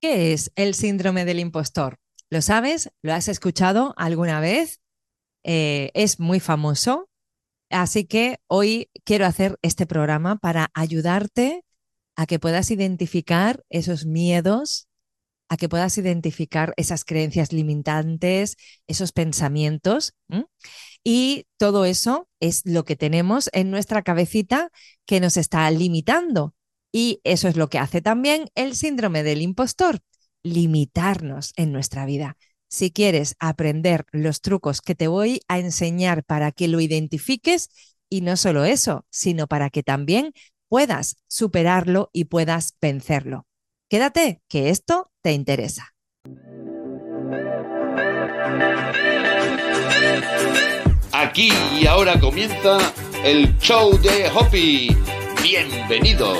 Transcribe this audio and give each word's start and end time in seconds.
¿Qué 0.00 0.32
es 0.32 0.52
el 0.54 0.74
síndrome 0.74 1.24
del 1.24 1.40
impostor? 1.40 1.98
¿Lo 2.30 2.40
sabes? 2.40 2.90
¿Lo 3.02 3.12
has 3.14 3.26
escuchado 3.26 3.94
alguna 3.96 4.40
vez? 4.40 4.80
Eh, 5.42 5.90
es 5.94 6.20
muy 6.20 6.40
famoso, 6.40 7.08
así 7.70 8.04
que 8.04 8.38
hoy 8.46 8.90
quiero 9.04 9.26
hacer 9.26 9.58
este 9.62 9.86
programa 9.86 10.36
para 10.36 10.70
ayudarte 10.74 11.64
a 12.16 12.26
que 12.26 12.38
puedas 12.38 12.70
identificar 12.70 13.64
esos 13.70 14.06
miedos, 14.06 14.88
a 15.48 15.56
que 15.56 15.68
puedas 15.68 15.98
identificar 15.98 16.74
esas 16.76 17.04
creencias 17.04 17.52
limitantes, 17.52 18.56
esos 18.86 19.12
pensamientos. 19.12 20.14
Y 21.02 21.46
todo 21.56 21.84
eso 21.86 22.28
es 22.38 22.62
lo 22.66 22.84
que 22.84 22.96
tenemos 22.96 23.50
en 23.52 23.70
nuestra 23.70 24.02
cabecita 24.02 24.70
que 25.06 25.20
nos 25.20 25.36
está 25.36 25.68
limitando. 25.70 26.54
Y 26.92 27.20
eso 27.24 27.48
es 27.48 27.56
lo 27.56 27.68
que 27.68 27.78
hace 27.78 28.00
también 28.00 28.48
el 28.54 28.74
síndrome 28.74 29.22
del 29.22 29.42
impostor, 29.42 30.00
limitarnos 30.42 31.52
en 31.56 31.72
nuestra 31.72 32.06
vida. 32.06 32.36
Si 32.68 32.90
quieres 32.90 33.34
aprender 33.38 34.04
los 34.12 34.40
trucos 34.40 34.80
que 34.80 34.94
te 34.94 35.08
voy 35.08 35.40
a 35.48 35.58
enseñar 35.58 36.24
para 36.24 36.52
que 36.52 36.68
lo 36.68 36.80
identifiques, 36.80 37.70
y 38.10 38.22
no 38.22 38.36
solo 38.36 38.64
eso, 38.64 39.04
sino 39.10 39.46
para 39.46 39.70
que 39.70 39.82
también 39.82 40.32
puedas 40.68 41.16
superarlo 41.26 42.10
y 42.12 42.24
puedas 42.24 42.74
vencerlo. 42.80 43.46
Quédate, 43.88 44.42
que 44.48 44.70
esto 44.70 45.10
te 45.22 45.32
interesa. 45.32 45.94
Aquí 51.12 51.50
y 51.78 51.86
ahora 51.86 52.18
comienza 52.20 52.78
el 53.24 53.58
show 53.58 53.98
de 53.98 54.30
Hoppy. 54.30 54.96
Bienvenidos. 55.42 56.38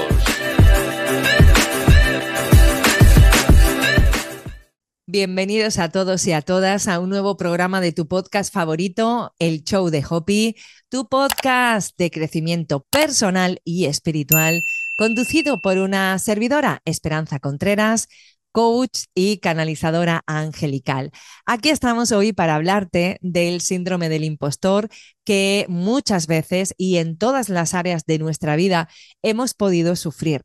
Bienvenidos 5.06 5.78
a 5.78 5.88
todos 5.88 6.26
y 6.26 6.32
a 6.32 6.42
todas 6.42 6.88
a 6.88 6.98
un 6.98 7.08
nuevo 7.08 7.36
programa 7.36 7.80
de 7.80 7.92
tu 7.92 8.08
podcast 8.08 8.52
favorito, 8.52 9.34
El 9.38 9.64
Show 9.64 9.88
de 9.90 10.04
Hopi, 10.08 10.56
tu 10.88 11.08
podcast 11.08 11.96
de 11.96 12.10
crecimiento 12.10 12.84
personal 12.90 13.60
y 13.64 13.86
espiritual, 13.86 14.62
conducido 14.98 15.62
por 15.62 15.78
una 15.78 16.18
servidora, 16.18 16.82
Esperanza 16.84 17.38
Contreras, 17.38 18.08
coach 18.52 19.04
y 19.14 19.38
canalizadora 19.38 20.22
angelical. 20.26 21.10
Aquí 21.46 21.68
estamos 21.70 22.12
hoy 22.12 22.32
para 22.32 22.54
hablarte 22.54 23.18
del 23.20 23.60
síndrome 23.60 24.08
del 24.08 24.24
impostor 24.24 24.88
que 25.24 25.66
muchas 25.68 26.26
veces 26.26 26.74
y 26.76 26.96
en 26.96 27.18
todas 27.18 27.48
las 27.48 27.74
áreas 27.74 28.04
de 28.06 28.18
nuestra 28.18 28.56
vida 28.56 28.88
hemos 29.22 29.54
podido 29.54 29.96
sufrir. 29.96 30.42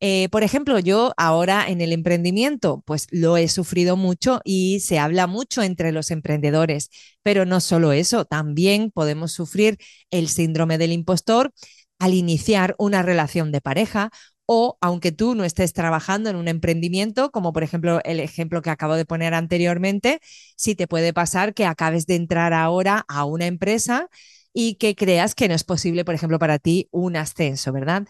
Eh, 0.00 0.28
por 0.30 0.42
ejemplo, 0.42 0.78
yo 0.78 1.12
ahora 1.16 1.68
en 1.68 1.80
el 1.80 1.92
emprendimiento, 1.92 2.82
pues 2.86 3.06
lo 3.10 3.38
he 3.38 3.48
sufrido 3.48 3.96
mucho 3.96 4.40
y 4.44 4.80
se 4.80 4.98
habla 4.98 5.26
mucho 5.26 5.62
entre 5.62 5.90
los 5.90 6.10
emprendedores, 6.10 6.90
pero 7.22 7.46
no 7.46 7.60
solo 7.60 7.92
eso, 7.92 8.26
también 8.26 8.90
podemos 8.90 9.32
sufrir 9.32 9.78
el 10.10 10.28
síndrome 10.28 10.76
del 10.76 10.92
impostor 10.92 11.52
al 11.98 12.12
iniciar 12.12 12.74
una 12.78 13.02
relación 13.02 13.52
de 13.52 13.62
pareja 13.62 14.10
o 14.46 14.78
aunque 14.80 15.12
tú 15.12 15.34
no 15.34 15.44
estés 15.44 15.72
trabajando 15.72 16.30
en 16.30 16.36
un 16.36 16.48
emprendimiento, 16.48 17.30
como 17.30 17.52
por 17.52 17.62
ejemplo 17.62 18.00
el 18.04 18.20
ejemplo 18.20 18.62
que 18.62 18.70
acabo 18.70 18.94
de 18.94 19.04
poner 19.04 19.34
anteriormente, 19.34 20.20
si 20.56 20.74
te 20.74 20.86
puede 20.86 21.12
pasar 21.12 21.54
que 21.54 21.66
acabes 21.66 22.06
de 22.06 22.14
entrar 22.16 22.52
ahora 22.54 23.04
a 23.08 23.24
una 23.24 23.46
empresa 23.46 24.08
y 24.52 24.76
que 24.76 24.94
creas 24.94 25.34
que 25.34 25.48
no 25.48 25.54
es 25.54 25.64
posible, 25.64 26.04
por 26.04 26.14
ejemplo, 26.14 26.38
para 26.38 26.58
ti 26.58 26.88
un 26.90 27.16
ascenso, 27.16 27.72
¿verdad? 27.72 28.06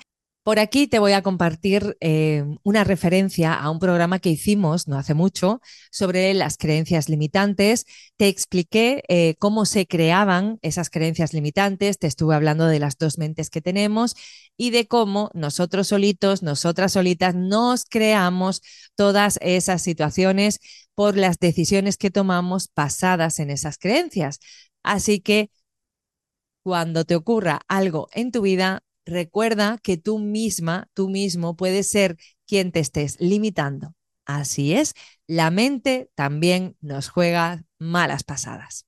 Por 0.46 0.60
aquí 0.60 0.86
te 0.86 1.00
voy 1.00 1.10
a 1.10 1.22
compartir 1.22 1.96
eh, 2.00 2.44
una 2.62 2.84
referencia 2.84 3.52
a 3.52 3.68
un 3.68 3.80
programa 3.80 4.20
que 4.20 4.30
hicimos 4.30 4.86
no 4.86 4.96
hace 4.96 5.12
mucho 5.12 5.60
sobre 5.90 6.32
las 6.34 6.56
creencias 6.56 7.08
limitantes. 7.08 7.84
Te 8.16 8.28
expliqué 8.28 9.02
eh, 9.08 9.34
cómo 9.40 9.64
se 9.64 9.88
creaban 9.88 10.60
esas 10.62 10.88
creencias 10.88 11.32
limitantes, 11.32 11.98
te 11.98 12.06
estuve 12.06 12.36
hablando 12.36 12.68
de 12.68 12.78
las 12.78 12.96
dos 12.96 13.18
mentes 13.18 13.50
que 13.50 13.60
tenemos 13.60 14.14
y 14.56 14.70
de 14.70 14.86
cómo 14.86 15.30
nosotros 15.34 15.88
solitos, 15.88 16.42
nosotras 16.42 16.92
solitas, 16.92 17.34
nos 17.34 17.84
creamos 17.84 18.62
todas 18.94 19.38
esas 19.42 19.82
situaciones 19.82 20.60
por 20.94 21.16
las 21.16 21.38
decisiones 21.38 21.96
que 21.96 22.10
tomamos 22.10 22.70
basadas 22.74 23.38
en 23.38 23.50
esas 23.50 23.78
creencias. 23.78 24.38
Así 24.82 25.20
que 25.20 25.50
cuando 26.62 27.04
te 27.04 27.14
ocurra 27.14 27.60
algo 27.68 28.08
en 28.12 28.32
tu 28.32 28.42
vida, 28.42 28.82
recuerda 29.04 29.78
que 29.82 29.96
tú 29.96 30.18
misma, 30.18 30.88
tú 30.94 31.08
mismo 31.08 31.56
puedes 31.56 31.88
ser 31.88 32.16
quien 32.46 32.72
te 32.72 32.80
estés 32.80 33.20
limitando. 33.20 33.94
Así 34.24 34.72
es, 34.74 34.94
la 35.28 35.50
mente 35.52 36.10
también 36.16 36.76
nos 36.80 37.08
juega 37.08 37.62
malas 37.78 38.24
pasadas. 38.24 38.86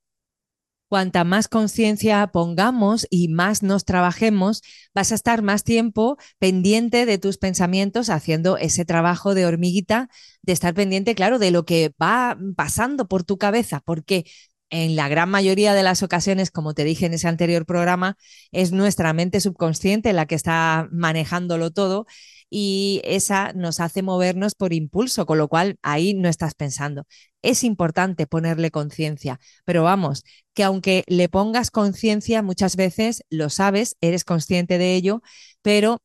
Cuanta 0.89 1.23
más 1.25 1.49
conciencia 1.49 2.27
pongamos 2.29 3.07
y 3.11 3.29
más 3.29 3.63
nos 3.63 3.85
trabajemos, 3.85 4.63
vas 4.95 5.13
a 5.13 5.17
estar 5.17 5.43
más 5.43 5.63
tiempo 5.63 6.17
pendiente 6.39 7.05
de 7.05 7.19
tus 7.19 7.37
pensamientos, 7.37 8.09
haciendo 8.09 8.57
ese 8.57 8.87
trabajo 8.87 9.35
de 9.35 9.45
hormiguita, 9.45 10.09
de 10.43 10.55
estar 10.55 10.73
pendiente, 10.73 11.15
claro, 11.15 11.39
de 11.39 11.51
lo 11.51 11.67
que 11.67 11.93
va 12.01 12.39
pasando 12.57 13.07
por 13.07 13.23
tu 13.23 13.37
cabeza, 13.37 13.83
porque 13.85 14.25
en 14.71 14.97
la 14.97 15.09
gran 15.09 15.29
mayoría 15.31 15.75
de 15.75 15.83
las 15.83 16.03
ocasiones, 16.03 16.51
como 16.51 16.73
te 16.73 16.85
dije 16.85 17.07
en 17.07 17.15
ese 17.15 17.29
anterior 17.29 17.67
programa, 17.67 18.17
es 18.51 18.73
nuestra 18.73 19.13
mente 19.13 19.41
subconsciente 19.41 20.13
la 20.15 20.27
que 20.27 20.35
está 20.35 20.89
manejándolo 20.91 21.71
todo 21.71 22.07
y 22.51 23.01
esa 23.05 23.53
nos 23.55 23.81
hace 23.81 24.03
movernos 24.03 24.55
por 24.55 24.73
impulso, 24.73 25.27
con 25.27 25.39
lo 25.39 25.49
cual 25.49 25.79
ahí 25.83 26.15
no 26.15 26.29
estás 26.29 26.55
pensando. 26.55 27.05
Es 27.43 27.65
importante 27.65 28.27
ponerle 28.27 28.71
conciencia, 28.71 29.39
pero 29.65 29.83
vamos, 29.83 30.23
que 30.55 30.65
aunque 30.65 31.05
le 31.07 31.29
pongas 31.29 31.71
conciencia, 31.71 32.43
muchas 32.43 32.77
veces 32.77 33.23
lo 33.31 33.51
sabes, 33.51 33.97
eres 34.01 34.25
consciente 34.25 34.79
de 34.79 34.95
ello, 34.95 35.23
pero 35.63 36.03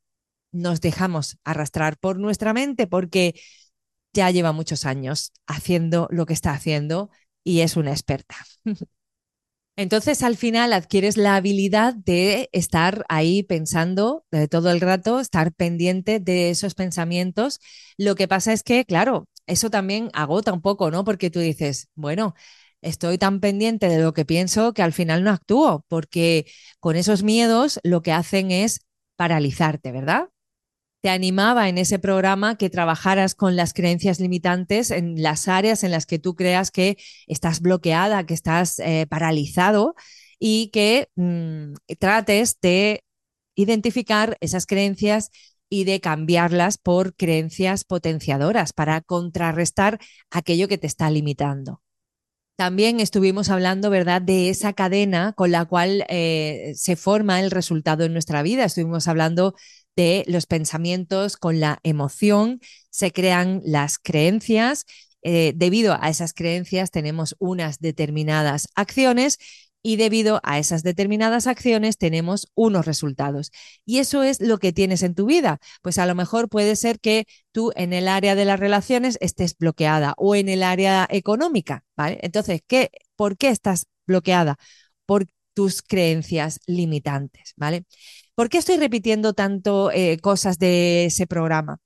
nos 0.52 0.82
dejamos 0.82 1.38
arrastrar 1.44 1.98
por 1.98 2.20
nuestra 2.20 2.54
mente 2.54 2.88
porque 2.88 3.36
ya 4.14 4.32
lleva 4.32 4.52
muchos 4.52 4.86
años 4.86 5.34
haciendo 5.48 6.08
lo 6.12 6.26
que 6.26 6.34
está 6.34 6.54
haciendo 6.54 7.10
y 7.44 7.62
es 7.62 7.78
una 7.78 7.92
experta. 7.92 8.36
Entonces, 9.76 10.22
al 10.22 10.38
final 10.38 10.72
adquieres 10.72 11.18
la 11.18 11.36
habilidad 11.36 11.96
de 11.96 12.48
estar 12.52 13.06
ahí 13.10 13.42
pensando 13.42 14.24
de 14.32 14.48
todo 14.48 14.70
el 14.72 14.80
rato, 14.82 15.20
estar 15.20 15.52
pendiente 15.54 16.20
de 16.20 16.52
esos 16.52 16.76
pensamientos. 16.76 17.60
Lo 17.98 18.14
que 18.16 18.28
pasa 18.28 18.54
es 18.54 18.62
que, 18.64 18.86
claro, 18.86 19.28
eso 19.48 19.72
también 19.72 20.10
agota 20.14 20.54
un 20.54 20.62
poco, 20.62 20.92
¿no? 20.92 21.04
Porque 21.04 21.32
tú 21.32 21.40
dices, 21.40 21.88
bueno, 21.96 22.36
estoy 22.82 23.18
tan 23.18 23.40
pendiente 23.40 23.88
de 23.90 24.00
lo 24.02 24.14
que 24.14 24.26
pienso 24.26 24.74
que 24.74 24.84
al 24.84 24.94
final 24.94 25.24
no 25.24 25.32
actúo, 25.32 25.84
porque 25.88 26.46
con 26.80 26.96
esos 26.96 27.24
miedos 27.24 27.80
lo 27.84 28.04
que 28.04 28.12
hacen 28.12 28.52
es 28.52 28.82
paralizarte, 29.16 29.92
¿verdad? 29.92 30.30
Te 31.04 31.10
animaba 31.10 31.68
en 31.68 31.78
ese 31.78 32.00
programa 32.00 32.56
que 32.56 32.70
trabajaras 32.70 33.36
con 33.36 33.58
las 33.58 33.74
creencias 33.74 34.22
limitantes 34.22 34.90
en 34.90 35.22
las 35.22 35.50
áreas 35.50 35.84
en 35.84 35.92
las 35.92 36.06
que 36.06 36.18
tú 36.18 36.34
creas 36.34 36.72
que 36.72 36.98
estás 37.28 37.60
bloqueada, 37.60 38.26
que 38.26 38.34
estás 38.34 38.80
eh, 38.80 39.06
paralizado 39.10 39.96
y 40.40 40.70
que 40.70 41.10
mm, 41.16 41.74
trates 42.00 42.58
de 42.62 43.04
identificar 43.54 44.38
esas 44.40 44.66
creencias 44.66 45.30
y 45.70 45.84
de 45.84 46.00
cambiarlas 46.00 46.78
por 46.78 47.16
creencias 47.18 47.84
potenciadoras 47.84 48.72
para 48.72 49.02
contrarrestar 49.02 50.00
aquello 50.32 50.70
que 50.70 50.78
te 50.78 50.88
está 50.88 51.12
limitando. 51.12 51.82
También 52.56 53.02
estuvimos 53.02 53.50
hablando, 53.50 53.90
¿verdad?, 53.90 54.22
de 54.22 54.50
esa 54.50 54.72
cadena 54.72 55.34
con 55.34 55.52
la 55.52 55.66
cual 55.66 56.06
eh, 56.08 56.72
se 56.76 56.96
forma 56.96 57.42
el 57.42 57.52
resultado 57.52 58.06
en 58.06 58.14
nuestra 58.14 58.44
vida. 58.44 58.64
Estuvimos 58.64 59.08
hablando 59.08 59.56
de 59.96 60.24
los 60.28 60.46
pensamientos 60.46 61.38
con 61.38 61.60
la 61.60 61.80
emoción, 61.84 62.60
se 62.90 63.12
crean 63.12 63.62
las 63.66 64.00
creencias. 64.00 64.86
Eh, 65.22 65.54
debido 65.56 65.98
a 66.02 66.10
esas 66.10 66.34
creencias 66.34 66.92
tenemos 66.92 67.36
unas 67.40 67.80
determinadas 67.80 68.68
acciones 68.76 69.38
y 69.86 69.98
debido 69.98 70.40
a 70.44 70.60
esas 70.60 70.82
determinadas 70.84 71.46
acciones 71.46 71.98
tenemos 71.98 72.48
unos 72.56 72.86
resultados. 72.86 73.52
Y 73.86 74.00
eso 74.00 74.24
es 74.24 74.40
lo 74.40 74.58
que 74.58 74.72
tienes 74.72 75.04
en 75.04 75.14
tu 75.14 75.26
vida. 75.26 75.60
Pues 75.82 75.98
a 75.98 76.06
lo 76.06 76.16
mejor 76.16 76.48
puede 76.50 76.76
ser 76.78 77.00
que 77.00 77.26
tú 77.52 77.72
en 77.76 77.92
el 77.94 78.08
área 78.08 78.36
de 78.36 78.46
las 78.46 78.60
relaciones 78.60 79.18
estés 79.22 79.58
bloqueada 79.58 80.14
o 80.18 80.36
en 80.36 80.48
el 80.50 80.64
área 80.64 81.06
económica, 81.10 81.84
¿vale? 81.98 82.20
Entonces, 82.22 82.62
¿qué, 82.66 82.92
¿por 83.18 83.38
qué 83.38 83.50
estás 83.50 83.88
bloqueada? 84.08 84.58
Por 85.06 85.28
tus 85.54 85.82
creencias 85.82 86.60
limitantes, 86.66 87.54
¿vale? 87.58 87.84
¿Por 88.36 88.50
qué 88.50 88.58
estoy 88.58 88.78
repitiendo 88.78 89.34
tanto 89.34 89.92
eh, 89.92 90.18
cosas 90.20 90.58
de 90.60 91.06
ese 91.06 91.28
programa? 91.28 91.80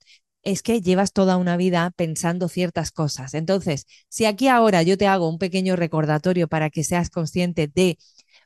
Es 0.44 0.62
que 0.64 0.82
llevas 0.82 1.12
toda 1.12 1.36
una 1.38 1.58
vida 1.58 1.92
pensando 1.98 2.48
ciertas 2.48 2.92
cosas. 2.92 3.34
Entonces, 3.34 3.86
si 4.10 4.26
aquí 4.26 4.48
ahora 4.48 4.82
yo 4.84 4.98
te 4.98 5.08
hago 5.08 5.30
un 5.30 5.40
pequeño 5.40 5.76
recordatorio 5.76 6.48
para 6.48 6.70
que 6.70 6.84
seas 6.86 7.10
consciente 7.10 7.68
de 7.74 7.98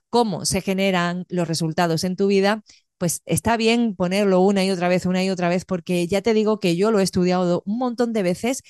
cómo 0.10 0.46
se 0.46 0.62
generan 0.62 1.26
los 1.30 1.48
resultados 1.48 2.04
en 2.06 2.16
tu 2.16 2.28
vida, 2.28 2.64
pues 2.98 3.22
está 3.26 3.58
bien 3.58 3.96
ponerlo 3.96 4.42
una 4.42 4.66
y 4.66 4.72
otra 4.72 4.88
vez, 4.90 5.06
una 5.06 5.24
y 5.24 5.30
otra 5.30 5.50
vez, 5.50 5.66
porque 5.66 6.08
ya 6.08 6.22
te 6.22 6.34
digo 6.34 6.60
que 6.60 6.76
yo 6.78 6.92
lo 6.92 7.00
he 7.00 7.04
estudiado 7.04 7.64
un 7.66 7.78
montón 7.80 8.14
de 8.14 8.24
veces 8.24 8.64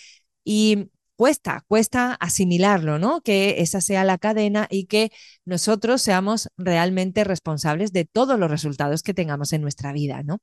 Y 0.43 0.89
cuesta, 1.21 1.63
cuesta 1.68 2.15
asimilarlo, 2.15 2.97
¿no? 2.97 3.21
Que 3.21 3.62
esa 3.62 3.79
sea 3.79 4.03
la 4.03 4.18
cadena 4.18 4.65
y 4.71 4.88
que 4.88 5.12
nosotros 5.45 6.01
seamos 6.01 6.50
realmente 6.57 7.23
responsables 7.23 7.94
de 7.94 8.06
todos 8.06 8.39
los 8.39 8.50
resultados 8.50 9.03
que 9.03 9.13
tengamos 9.13 9.53
en 9.53 9.62
nuestra 9.62 9.94
vida, 9.94 10.23
¿no? 10.23 10.39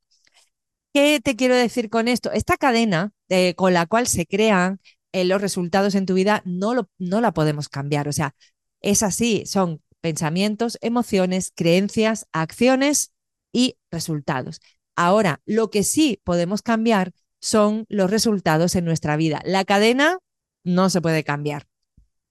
¿Qué 0.95 1.21
te 1.21 1.35
quiero 1.35 1.57
decir 1.57 1.91
con 1.91 2.07
esto? 2.07 2.31
Esta 2.31 2.57
cadena 2.57 3.11
eh, 3.29 3.55
con 3.57 3.75
la 3.75 3.87
cual 3.87 4.07
se 4.07 4.25
crean 4.25 4.79
eh, 5.11 5.25
los 5.25 5.41
resultados 5.41 5.97
en 5.97 6.07
tu 6.07 6.15
vida 6.15 6.43
no, 6.45 6.75
lo, 6.75 6.89
no 6.97 7.21
la 7.21 7.33
podemos 7.33 7.69
cambiar. 7.69 8.07
O 8.07 8.13
sea, 8.13 8.37
es 8.81 9.03
así, 9.03 9.47
son 9.47 9.83
pensamientos, 10.01 10.79
emociones, 10.81 11.51
creencias, 11.57 12.29
acciones 12.31 13.11
y 13.53 13.79
resultados. 13.91 14.61
Ahora, 14.95 15.41
lo 15.45 15.71
que 15.71 15.83
sí 15.83 16.21
podemos 16.23 16.63
cambiar 16.63 17.11
son 17.41 17.85
los 17.89 18.09
resultados 18.13 18.77
en 18.77 18.85
nuestra 18.85 19.17
vida. 19.17 19.43
La 19.45 19.65
cadena 19.65 20.21
no 20.69 20.91
se 20.91 21.01
puede 21.01 21.25
cambiar, 21.25 21.67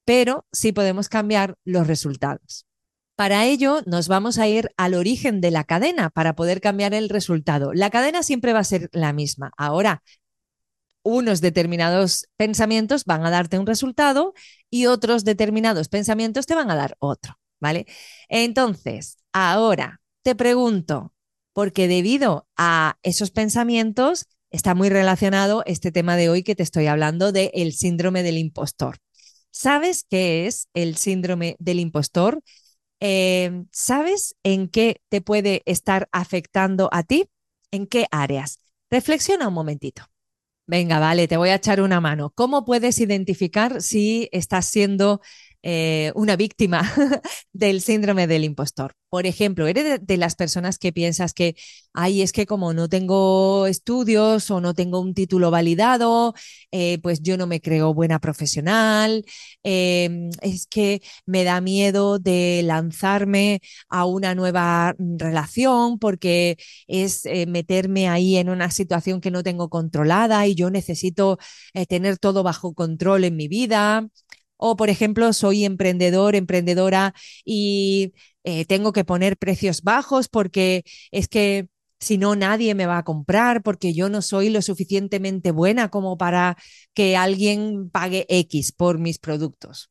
pero 0.04 0.46
sí 0.52 0.72
podemos 0.72 1.08
cambiar 1.08 1.56
los 1.64 1.86
resultados. 1.86 2.66
Para 3.16 3.46
ello, 3.46 3.82
nos 3.84 4.06
vamos 4.06 4.38
a 4.38 4.46
ir 4.46 4.70
al 4.76 4.94
origen 4.94 5.40
de 5.40 5.50
la 5.50 5.64
cadena 5.64 6.08
para 6.08 6.36
poder 6.36 6.60
cambiar 6.60 6.94
el 6.94 7.08
resultado. 7.08 7.72
La 7.74 7.90
cadena 7.90 8.22
siempre 8.22 8.52
va 8.52 8.60
a 8.60 8.64
ser 8.64 8.88
la 8.92 9.12
misma. 9.12 9.50
Ahora, 9.56 10.04
unos 11.02 11.40
determinados 11.40 12.28
pensamientos 12.36 13.04
van 13.04 13.26
a 13.26 13.30
darte 13.30 13.58
un 13.58 13.66
resultado 13.66 14.34
y 14.70 14.86
otros 14.86 15.24
determinados 15.24 15.88
pensamientos 15.88 16.46
te 16.46 16.54
van 16.54 16.70
a 16.70 16.76
dar 16.76 16.96
otro, 17.00 17.40
¿vale? 17.60 17.86
Entonces, 18.28 19.16
ahora 19.32 20.00
te 20.22 20.36
pregunto, 20.36 21.12
porque 21.52 21.88
debido 21.88 22.46
a 22.56 22.98
esos 23.02 23.32
pensamientos 23.32 24.26
está 24.50 24.74
muy 24.74 24.88
relacionado 24.88 25.62
este 25.66 25.92
tema 25.92 26.16
de 26.16 26.28
hoy 26.28 26.42
que 26.42 26.54
te 26.54 26.62
estoy 26.62 26.86
hablando 26.86 27.32
del 27.32 27.50
el 27.54 27.72
síndrome 27.72 28.22
del 28.22 28.38
impostor. 28.38 28.98
¿Sabes 29.50 30.04
qué 30.08 30.46
es 30.46 30.68
el 30.74 30.96
síndrome 30.96 31.56
del 31.58 31.80
impostor? 31.80 32.42
Eh, 33.00 33.64
¿Sabes 33.72 34.36
en 34.42 34.68
qué 34.68 35.00
te 35.08 35.20
puede 35.20 35.62
estar 35.66 36.08
afectando 36.12 36.88
a 36.92 37.02
ti? 37.02 37.28
¿En 37.70 37.86
qué 37.86 38.06
áreas? 38.10 38.58
Reflexiona 38.90 39.48
un 39.48 39.54
momentito. 39.54 40.02
Venga, 40.66 40.98
vale, 40.98 41.28
te 41.28 41.38
voy 41.38 41.48
a 41.48 41.54
echar 41.54 41.80
una 41.80 42.00
mano. 42.00 42.30
¿Cómo 42.34 42.66
puedes 42.66 42.98
identificar 42.98 43.80
si 43.80 44.28
estás 44.32 44.66
siendo 44.66 45.22
eh, 45.70 46.12
una 46.14 46.34
víctima 46.36 46.80
del 47.52 47.82
síndrome 47.82 48.26
del 48.26 48.44
impostor. 48.44 48.94
Por 49.10 49.26
ejemplo, 49.26 49.66
eres 49.66 50.00
de, 50.06 50.16
las 50.16 50.34
personas 50.34 50.78
que 50.78 50.94
piensas 50.94 51.34
que, 51.34 51.56
ay, 51.92 52.22
es 52.22 52.32
que 52.32 52.46
como 52.46 52.72
no 52.72 52.88
tengo 52.88 53.66
estudios 53.66 54.50
o 54.50 54.62
no 54.62 54.72
tengo 54.72 54.98
un 54.98 55.12
título 55.12 55.50
validado, 55.50 56.32
eh, 56.72 56.98
pues 57.02 57.20
yo 57.20 57.36
no 57.36 57.46
me 57.46 57.60
creo 57.60 57.92
buena 57.92 58.18
profesional, 58.18 59.24
em, 59.62 60.30
es 60.40 60.66
que 60.66 61.02
me 61.26 61.44
da 61.44 61.60
miedo 61.60 62.18
de 62.18 62.62
lanzarme 62.64 63.60
a 63.90 64.06
una 64.06 64.34
nueva 64.34 64.94
relación 64.98 65.98
porque 65.98 66.56
es 66.86 67.26
eh, 67.26 67.44
meterme 67.46 68.08
ahí 68.08 68.36
en 68.36 68.48
una 68.48 68.70
situación 68.70 69.20
que 69.20 69.30
no 69.30 69.42
tengo 69.42 69.68
controlada 69.68 70.46
y 70.46 70.54
yo 70.54 70.70
necesito 70.70 71.38
tener 71.88 72.18
todo 72.18 72.42
bajo 72.42 72.72
control 72.74 73.24
en 73.24 73.36
mi 73.36 73.48
vida. 73.48 74.08
O, 74.58 74.76
por 74.76 74.90
ejemplo, 74.90 75.32
soy 75.32 75.64
emprendedor, 75.64 76.34
emprendedora 76.36 77.14
y 77.44 78.12
eh, 78.44 78.64
tengo 78.66 78.92
que 78.92 79.04
poner 79.04 79.36
precios 79.38 79.82
bajos 79.82 80.28
porque 80.28 80.84
es 81.10 81.28
que 81.28 81.68
si 82.00 82.18
no 82.18 82.36
nadie 82.36 82.74
me 82.74 82.86
va 82.86 82.98
a 82.98 83.04
comprar 83.04 83.62
porque 83.62 83.94
yo 83.94 84.08
no 84.08 84.22
soy 84.22 84.50
lo 84.50 84.62
suficientemente 84.62 85.50
buena 85.50 85.88
como 85.90 86.16
para 86.18 86.56
que 86.94 87.16
alguien 87.16 87.90
pague 87.90 88.26
X 88.28 88.72
por 88.72 88.98
mis 88.98 89.18
productos. 89.18 89.90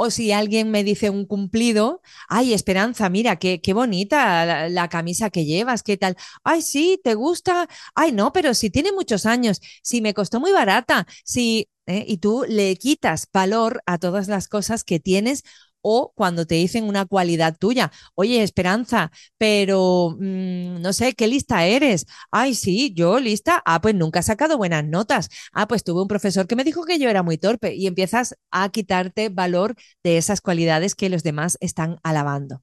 O 0.00 0.10
si 0.10 0.30
alguien 0.30 0.70
me 0.70 0.84
dice 0.84 1.10
un 1.10 1.26
cumplido, 1.26 2.02
ay, 2.28 2.52
Esperanza, 2.54 3.08
mira, 3.10 3.36
qué, 3.36 3.60
qué 3.60 3.72
bonita 3.72 4.46
la, 4.46 4.68
la, 4.68 4.88
camisa 4.88 5.28
que 5.30 5.44
llevas, 5.44 5.82
qué 5.82 5.96
tal. 5.96 6.16
Ay, 6.44 6.62
sí, 6.62 7.00
¿te 7.02 7.14
gusta? 7.14 7.68
Ay, 7.96 8.12
no, 8.12 8.32
pero 8.32 8.54
si 8.54 8.70
tiene 8.70 8.92
muchos 8.92 9.26
años, 9.26 9.60
si 9.82 10.00
me 10.00 10.14
costó 10.14 10.38
muy 10.38 10.52
barata, 10.52 11.04
si 11.24 11.68
¿eh? 11.88 12.04
y 12.06 12.18
tú 12.18 12.44
le 12.48 12.76
quitas 12.76 13.26
valor 13.32 13.82
a 13.86 13.98
todas 13.98 14.28
las 14.28 14.48
cosas 14.48 14.84
que 14.84 15.00
tienes 15.00 15.42
o 15.80 16.12
cuando 16.14 16.46
te 16.46 16.56
dicen 16.56 16.84
una 16.84 17.06
cualidad 17.06 17.56
tuya, 17.58 17.92
oye, 18.14 18.42
Esperanza, 18.42 19.10
pero 19.38 20.16
mmm, 20.18 20.80
no 20.80 20.92
sé, 20.92 21.14
¿qué 21.14 21.26
lista 21.28 21.66
eres? 21.66 22.06
Ay, 22.30 22.54
sí, 22.54 22.92
yo 22.94 23.18
lista. 23.20 23.62
Ah, 23.64 23.80
pues 23.80 23.94
nunca 23.94 24.20
he 24.20 24.22
sacado 24.22 24.58
buenas 24.58 24.84
notas. 24.84 25.28
Ah, 25.52 25.68
pues 25.68 25.84
tuve 25.84 26.02
un 26.02 26.08
profesor 26.08 26.46
que 26.46 26.56
me 26.56 26.64
dijo 26.64 26.84
que 26.84 26.98
yo 26.98 27.08
era 27.08 27.22
muy 27.22 27.38
torpe 27.38 27.74
y 27.74 27.86
empiezas 27.86 28.34
a 28.50 28.68
quitarte 28.70 29.28
valor 29.28 29.74
de 30.02 30.18
esas 30.18 30.40
cualidades 30.40 30.94
que 30.94 31.08
los 31.08 31.22
demás 31.22 31.56
están 31.60 31.98
alabando. 32.02 32.62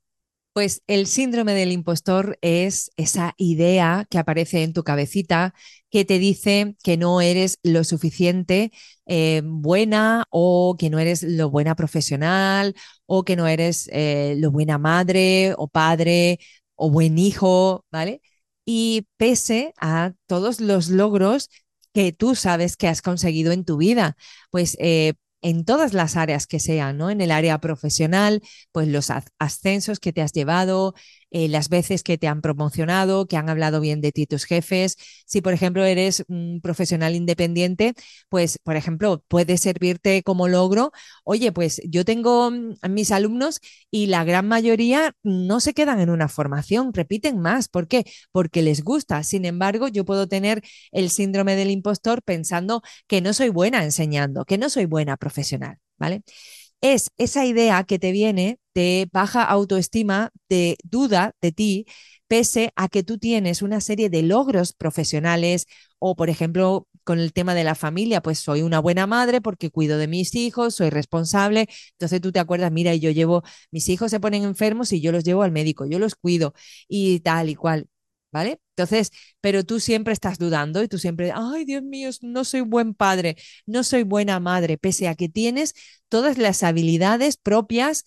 Pues 0.56 0.84
el 0.88 1.06
síndrome 1.07 1.54
del 1.54 1.74
impostor 1.74 2.38
es 2.42 2.90
esa 2.96 3.34
idea 3.38 4.07
que 4.10 4.18
aparece 4.19 4.63
en 4.63 4.72
tu 4.72 4.84
cabecita 4.86 5.54
que 5.90 6.06
te 6.06 6.18
dice 6.18 6.78
que 6.81 6.96
no 6.96 7.19
eres 7.19 7.60
lo 7.62 7.84
suficiente 7.84 8.72
eh, 9.06 9.42
buena 9.44 10.24
o 10.30 10.78
que 10.80 10.90
no 10.90 11.00
eres 11.00 11.24
lo 11.24 11.50
buena 11.50 11.75
profesional 11.75 12.74
o 13.06 13.25
que 13.25 13.36
no 13.36 13.48
eres 13.48 13.90
eh, 13.92 14.36
lo 14.40 14.50
buena 14.50 14.78
madre 14.78 15.54
o 15.57 15.68
padre 15.68 16.40
o 16.75 16.90
buen 16.90 17.18
hijo, 17.18 17.86
¿vale? 17.92 18.22
Y 18.63 19.07
pese 19.18 19.74
a 19.81 20.13
todos 20.25 20.62
los 20.62 20.88
logros 20.90 21.50
que 21.94 22.13
tú 22.13 22.34
sabes 22.36 22.78
que 22.78 22.88
has 22.88 23.02
conseguido 23.02 23.52
en 23.52 23.66
tu 23.66 23.75
vida, 23.78 24.16
pues 24.52 24.78
eh, 24.80 25.13
en 25.45 25.63
todas 25.63 25.94
las 25.94 26.18
áreas 26.18 26.47
que 26.47 26.59
sean, 26.59 26.97
¿no? 26.97 27.12
En 27.12 27.21
el 27.21 27.30
área 27.30 27.59
profesional, 27.59 28.42
pues 28.71 28.88
los 28.88 29.12
ascensos 29.38 30.00
que 30.00 30.12
te 30.12 30.24
has 30.24 30.31
llevado, 30.33 30.95
eh, 31.36 31.50
las 31.50 31.68
veces 31.68 32.02
que 32.02 32.18
te 32.18 32.28
han 32.30 32.40
promocionado, 32.42 33.28
que 33.28 33.36
han 33.36 33.50
hablado 33.50 33.82
bien 33.82 34.00
de 34.00 34.14
ti 34.14 34.26
tus 34.26 34.46
jefes. 34.46 34.96
Si, 35.26 35.42
por 35.42 35.52
ejemplo, 35.52 35.84
eres 35.84 36.24
un 36.30 36.62
profesional 36.62 37.14
independiente, 37.14 37.94
pues, 38.30 38.58
por 38.64 38.78
ejemplo, 38.78 39.22
puede 39.28 39.58
servirte 39.58 40.24
como 40.24 40.48
logro. 40.48 40.92
Oye, 41.26 41.52
pues 41.52 41.82
yo 41.90 42.06
tengo 42.06 42.52
mm, 42.52 42.76
mis 42.90 43.12
alumnos 43.12 43.60
y 43.92 44.08
la 44.08 44.24
gran 44.24 44.48
mayoría 44.48 45.14
no 45.24 45.60
se 45.60 45.74
quedan 45.74 46.00
en 46.00 46.10
una 46.10 46.30
formación, 46.30 46.94
repiten 46.94 47.40
más. 47.42 47.68
¿Por 47.68 47.90
qué? 47.90 48.06
Porque 48.31 48.62
les 48.62 48.81
gusta. 48.81 49.22
Sin 49.24 49.44
embargo, 49.44 49.90
yo 49.90 50.06
puedo 50.06 50.28
tener 50.30 50.62
el 50.94 51.10
síndrome 51.10 51.58
del 51.58 51.70
impostor 51.70 52.22
pensando 52.24 52.81
que 53.08 53.20
no 53.20 53.34
soy 53.34 53.50
buena 53.50 53.84
enseñando, 53.84 54.46
que 54.46 54.58
no 54.58 54.70
soy 54.70 54.86
buena 54.86 55.18
profesional, 55.18 55.80
¿vale? 55.98 56.24
Es 56.94 57.11
esa 57.18 57.45
idea 57.45 57.83
que 57.83 57.99
te 57.99 58.11
viene 58.11 58.59
de 58.73 59.07
baja 59.11 59.44
autoestima, 59.44 60.31
de 60.49 60.77
duda 60.83 61.33
de 61.42 61.51
ti, 61.51 61.85
pese 62.27 62.71
a 62.75 62.87
que 62.89 63.04
tú 63.04 63.18
tienes 63.18 63.61
una 63.61 63.81
serie 63.81 64.09
de 64.09 64.23
logros 64.23 64.73
profesionales 64.73 65.68
o, 65.99 66.15
por 66.15 66.30
ejemplo, 66.30 66.87
con 67.04 67.19
el 67.19 67.33
tema 67.33 67.54
de 67.54 67.63
la 67.63 67.75
familia, 67.75 68.21
pues 68.21 68.39
soy 68.39 68.61
una 68.63 68.80
buena 68.80 69.06
madre 69.07 69.39
porque 69.42 69.69
cuido 69.69 69.97
de 69.97 70.07
mis 70.07 70.33
hijos, 70.35 70.75
soy 70.75 70.89
responsable. 70.89 71.68
Entonces 71.92 72.19
tú 72.21 72.31
te 72.31 72.39
acuerdas, 72.39 72.71
mira, 72.71 72.95
yo 72.95 73.11
llevo, 73.11 73.44
mis 73.71 73.87
hijos 73.89 74.09
se 74.11 74.19
ponen 74.19 74.44
enfermos 74.44 74.92
y 74.92 75.01
yo 75.01 75.11
los 75.11 75.23
llevo 75.23 75.44
al 75.44 75.51
médico, 75.51 75.85
yo 75.85 75.99
los 75.99 76.15
cuido 76.15 76.54
y 76.87 77.19
tal 77.21 77.49
y 77.49 77.56
cual. 77.56 77.87
¿vale? 78.31 78.59
Entonces, 78.78 79.12
pero 79.42 79.64
tú 79.64 79.80
siempre 79.80 80.14
estás 80.14 80.38
dudando 80.38 80.84
y 80.84 80.88
tú 80.88 80.98
siempre, 80.98 81.32
ay, 81.34 81.66
Dios 81.66 81.84
mío, 81.84 82.10
no 82.22 82.44
soy 82.44 82.62
buen 82.62 82.94
padre, 82.94 83.38
no 83.66 83.84
soy 83.84 84.04
buena 84.04 84.40
madre, 84.40 84.78
pese 84.78 85.08
a 85.08 85.16
que 85.16 85.30
tienes 85.30 85.74
todas 86.10 86.38
las 86.38 86.62
habilidades 86.64 87.38
propias 87.38 88.06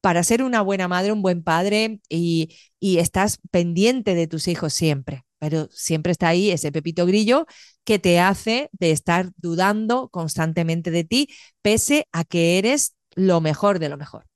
para 0.00 0.22
ser 0.22 0.42
una 0.42 0.62
buena 0.62 0.88
madre, 0.88 1.12
un 1.12 1.22
buen 1.22 1.42
padre 1.42 2.00
y, 2.08 2.56
y 2.78 2.98
estás 2.98 3.38
pendiente 3.50 4.14
de 4.14 4.26
tus 4.26 4.48
hijos 4.48 4.72
siempre. 4.74 5.24
Pero 5.38 5.68
siempre 5.72 6.12
está 6.12 6.28
ahí 6.28 6.50
ese 6.50 6.72
pepito 6.72 7.06
grillo 7.06 7.46
que 7.84 7.98
te 7.98 8.20
hace 8.20 8.68
de 8.72 8.90
estar 8.92 9.30
dudando 9.36 10.08
constantemente 10.10 10.90
de 10.90 11.04
ti, 11.04 11.28
pese 11.62 12.06
a 12.12 12.24
que 12.24 12.58
eres 12.58 12.94
lo 13.14 13.40
mejor 13.40 13.78
de 13.78 13.88
lo 13.88 13.96
mejor. 13.96 14.26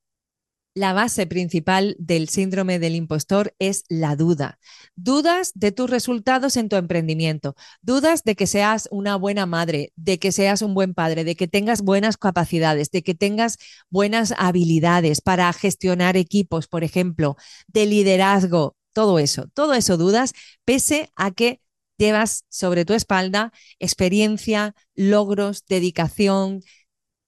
La 0.77 0.91
base 0.91 1.25
principal 1.25 1.95
del 1.99 2.27
síndrome 2.27 2.79
del 2.79 2.95
impostor 2.95 3.55
es 3.59 3.85
la 3.87 4.17
duda. 4.17 4.59
Dudas 4.97 5.53
de 5.55 5.71
tus 5.71 5.89
resultados 5.89 6.57
en 6.57 6.67
tu 6.67 6.75
emprendimiento, 6.75 7.55
dudas 7.81 8.23
de 8.25 8.35
que 8.35 8.45
seas 8.45 8.89
una 8.91 9.15
buena 9.15 9.45
madre, 9.45 9.93
de 9.95 10.19
que 10.19 10.33
seas 10.33 10.61
un 10.61 10.73
buen 10.73 10.93
padre, 10.93 11.23
de 11.23 11.35
que 11.37 11.47
tengas 11.47 11.81
buenas 11.81 12.17
capacidades, 12.17 12.91
de 12.91 13.03
que 13.03 13.15
tengas 13.15 13.57
buenas 13.89 14.33
habilidades 14.37 15.21
para 15.21 15.53
gestionar 15.53 16.17
equipos, 16.17 16.67
por 16.67 16.83
ejemplo, 16.83 17.37
de 17.67 17.85
liderazgo, 17.85 18.75
todo 18.91 19.17
eso, 19.17 19.47
todo 19.53 19.75
eso 19.75 19.95
dudas, 19.95 20.33
pese 20.65 21.09
a 21.15 21.31
que 21.31 21.61
llevas 21.97 22.43
sobre 22.49 22.83
tu 22.83 22.93
espalda 22.93 23.53
experiencia, 23.79 24.75
logros, 24.93 25.63
dedicación, 25.67 26.63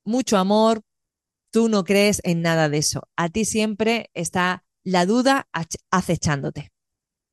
mucho 0.04 0.38
amor, 0.38 0.82
Tú 1.52 1.70
no 1.70 1.84
crees 1.84 2.22
en 2.24 2.42
nada 2.42 2.70
de 2.70 2.78
eso. 2.80 3.08
A 3.16 3.30
ti 3.30 3.46
siempre 3.46 4.10
está 4.14 4.64
la 4.84 5.06
duda 5.06 5.48
acechándote. 5.92 6.72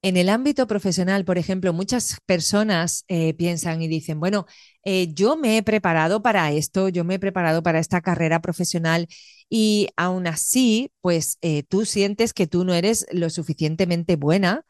En 0.03 0.19
el 0.19 0.29
ámbito 0.29 0.67
profesional, 0.67 1.25
por 1.25 1.39
ejemplo, 1.39 1.73
muchas 1.73 2.19
personas 2.27 3.05
eh, 3.09 3.33
piensan 3.35 3.81
y 3.81 3.89
dicen, 3.89 4.21
bueno, 4.21 4.47
eh, 4.85 5.09
yo 5.15 5.37
me 5.37 5.57
he 5.57 5.63
preparado 5.63 6.23
para 6.23 6.53
esto, 6.53 6.91
yo 6.91 7.05
me 7.05 7.15
he 7.15 7.19
preparado 7.19 7.63
para 7.63 7.79
esta 7.79 8.03
carrera 8.03 8.41
profesional 8.43 9.09
y 9.49 9.89
aún 9.97 10.27
así, 10.27 10.93
pues 11.01 11.39
eh, 11.41 11.63
tú 11.63 11.87
sientes 11.87 12.35
que 12.35 12.47
tú 12.47 12.65
no 12.65 12.75
eres 12.75 13.07
lo 13.13 13.31
suficientemente 13.31 14.17
buena 14.17 14.67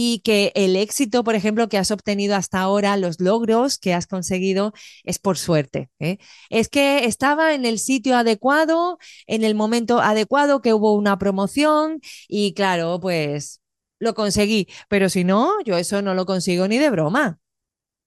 y 0.00 0.20
que 0.20 0.52
el 0.54 0.76
éxito, 0.76 1.24
por 1.24 1.34
ejemplo, 1.34 1.68
que 1.68 1.76
has 1.76 1.90
obtenido 1.90 2.36
hasta 2.36 2.60
ahora, 2.60 2.96
los 2.96 3.20
logros 3.20 3.78
que 3.78 3.94
has 3.94 4.06
conseguido, 4.06 4.72
es 5.02 5.18
por 5.18 5.36
suerte. 5.38 5.90
¿eh? 5.98 6.18
Es 6.50 6.68
que 6.68 7.04
estaba 7.04 7.52
en 7.52 7.64
el 7.64 7.80
sitio 7.80 8.16
adecuado, 8.16 8.98
en 9.26 9.42
el 9.42 9.56
momento 9.56 9.98
adecuado, 9.98 10.62
que 10.62 10.72
hubo 10.72 10.94
una 10.94 11.18
promoción 11.18 12.00
y 12.28 12.54
claro, 12.54 13.00
pues 13.00 13.60
lo 13.98 14.14
conseguí, 14.14 14.68
pero 14.88 15.08
si 15.08 15.24
no, 15.24 15.60
yo 15.64 15.76
eso 15.76 16.00
no 16.00 16.14
lo 16.14 16.26
consigo 16.26 16.68
ni 16.68 16.78
de 16.78 16.90
broma. 16.90 17.40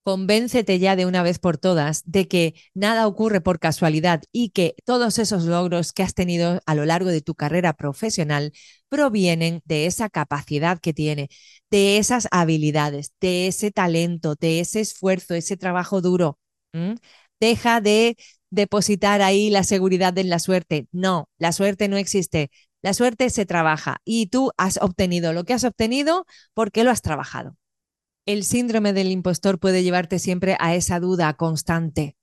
Convéncete 0.04 0.80
ya 0.80 0.96
de 0.96 1.06
una 1.06 1.22
vez 1.22 1.38
por 1.38 1.60
todas 1.60 2.02
de 2.06 2.28
que 2.28 2.56
nada 2.74 3.06
ocurre 3.06 3.40
por 3.40 3.60
casualidad 3.60 4.24
y 4.32 4.50
que 4.50 4.74
todos 4.84 5.20
esos 5.20 5.44
logros 5.46 5.94
que 5.94 6.02
has 6.02 6.16
tenido 6.16 6.60
a 6.66 6.74
lo 6.74 6.86
largo 6.86 7.10
de 7.10 7.22
tu 7.22 7.36
carrera 7.36 7.74
profesional 7.74 8.52
provienen 8.90 9.62
de 9.66 9.86
esa 9.86 10.10
capacidad 10.10 10.80
que 10.80 10.94
tiene, 10.94 11.30
de 11.70 12.00
esas 12.00 12.28
habilidades, 12.32 13.14
de 13.22 13.46
ese 13.46 13.70
talento, 13.72 14.34
de 14.40 14.60
ese 14.60 14.80
esfuerzo, 14.80 15.36
ese 15.36 15.56
trabajo 15.56 16.02
duro. 16.02 16.40
Deja 17.40 17.80
de 17.80 18.18
depositar 18.50 19.22
ahí 19.22 19.52
la 19.52 19.64
seguridad 19.64 20.18
en 20.18 20.30
la 20.30 20.40
suerte. 20.40 20.88
No, 20.92 21.30
la 21.38 21.52
suerte 21.52 21.88
no 21.88 21.98
existe. 21.98 22.50
La 22.82 22.96
suerte 22.96 23.30
se 23.30 23.46
trabaja 23.46 23.98
y 24.04 24.28
tú 24.28 24.52
has 24.58 24.78
obtenido 24.82 25.32
lo 25.34 25.44
que 25.44 25.54
has 25.54 25.64
obtenido 25.64 26.26
porque 26.56 26.84
lo 26.84 26.90
has 26.90 27.04
trabajado 27.04 27.56
el 28.26 28.44
síndrome 28.44 28.94
del 28.94 29.12
impostor 29.12 29.60
puede 29.60 29.84
llevarte 29.84 30.20
siempre 30.20 30.58
a 30.60 30.76
esa 30.76 31.00
duda 31.00 31.34
constante. 31.34 32.16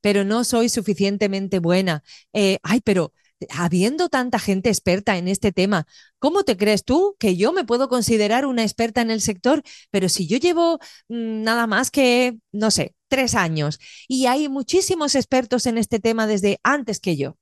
Pero 0.00 0.24
no 0.24 0.44
soy 0.44 0.68
suficientemente 0.68 1.58
buena. 1.58 2.02
Eh, 2.32 2.58
ay, 2.62 2.80
pero 2.84 3.12
habiendo 3.50 4.08
tanta 4.08 4.38
gente 4.38 4.68
experta 4.68 5.16
en 5.16 5.28
este 5.28 5.52
tema, 5.52 5.86
¿cómo 6.18 6.44
te 6.44 6.56
crees 6.56 6.84
tú 6.84 7.16
que 7.18 7.36
yo 7.36 7.52
me 7.52 7.64
puedo 7.64 7.88
considerar 7.88 8.46
una 8.46 8.62
experta 8.62 9.00
en 9.00 9.10
el 9.10 9.20
sector? 9.20 9.62
Pero 9.90 10.08
si 10.08 10.26
yo 10.26 10.38
llevo 10.38 10.78
mm, 11.08 11.42
nada 11.42 11.66
más 11.66 11.90
que, 11.90 12.38
no 12.52 12.70
sé, 12.70 12.94
tres 13.08 13.34
años 13.34 13.78
y 14.08 14.26
hay 14.26 14.48
muchísimos 14.48 15.14
expertos 15.14 15.66
en 15.66 15.78
este 15.78 16.00
tema 16.00 16.26
desde 16.26 16.60
antes 16.62 17.00
que 17.00 17.16
yo. 17.16 17.36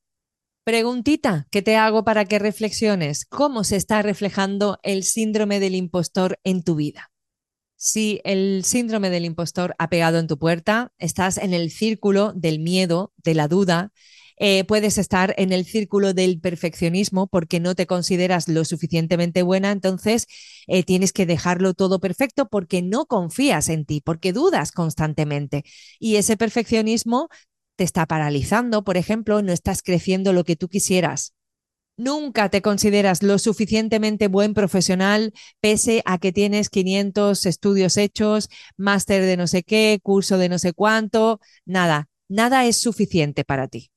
Preguntita 0.65 1.49
que 1.51 1.63
te 1.63 1.77
hago 1.77 2.05
para 2.05 2.25
que 2.25 2.39
reflexiones. 2.39 3.25
¿Cómo 3.25 3.65
se 3.65 3.77
está 3.77 4.01
reflejando 4.03 4.79
el 4.85 5.03
síndrome 5.03 5.59
del 5.59 5.75
impostor 5.75 6.39
en 6.45 6.63
tu 6.63 6.77
vida? 6.77 7.12
Si 7.85 8.21
el 8.23 8.63
síndrome 8.65 9.11
del 9.11 9.25
impostor 9.25 9.75
ha 9.77 9.89
pegado 9.89 10.21
en 10.21 10.29
tu 10.29 10.39
puerta, 10.39 10.93
estás 10.99 11.37
en 11.37 11.53
el 11.53 11.73
círculo 11.73 12.33
del 12.33 12.61
miedo, 12.61 13.13
de 13.17 13.35
la 13.35 13.49
duda, 13.49 13.91
eh, 14.39 14.63
puedes 14.63 14.99
estar 14.99 15.35
en 15.37 15.53
el 15.53 15.65
círculo 15.65 16.15
del 16.15 16.39
perfeccionismo 16.39 17.27
porque 17.27 17.59
no 17.59 17.75
te 17.75 17.89
consideras 17.89 18.47
lo 18.47 18.65
suficientemente 18.65 19.43
buena, 19.43 19.73
entonces 19.73 20.29
eh, 20.69 20.85
tienes 20.85 21.13
que 21.13 21.27
dejarlo 21.27 21.75
todo 21.75 21.99
perfecto 21.99 22.49
porque 22.49 22.83
no 22.83 23.07
confías 23.07 23.69
en 23.69 23.85
ti, 23.85 24.01
porque 24.01 24.33
dudas 24.33 24.71
constantemente. 24.71 25.65
Y 25.99 26.17
ese 26.17 26.37
perfeccionismo 26.37 27.31
te 27.75 27.83
está 27.83 28.07
paralizando, 28.07 28.85
por 28.85 28.97
ejemplo, 28.97 29.43
no 29.43 29.53
estás 29.53 29.83
creciendo 29.83 30.33
lo 30.33 30.45
que 30.45 30.55
tú 30.55 30.69
quisieras. 30.69 31.35
Nunca 31.97 32.49
te 32.49 32.63
consideras 32.63 33.23
lo 33.23 33.39
suficientemente 33.39 34.29
buen 34.29 34.55
profesional 34.55 35.33
pese 35.61 36.03
a 36.07 36.19
que 36.19 36.33
tienes 36.33 36.71
500 36.71 37.45
estudios 37.47 37.97
hechos, 37.97 38.49
máster 38.77 39.23
de 39.23 39.37
no 39.37 39.47
sé 39.47 39.63
qué, 39.63 39.99
curso 40.03 40.39
de 40.39 40.49
no 40.49 40.59
sé 40.59 40.73
cuánto, 40.73 41.39
nada, 41.67 42.09
nada 42.29 42.67
es 42.67 42.79
suficiente 42.79 43.45
para 43.45 43.69
ti. 43.69 43.91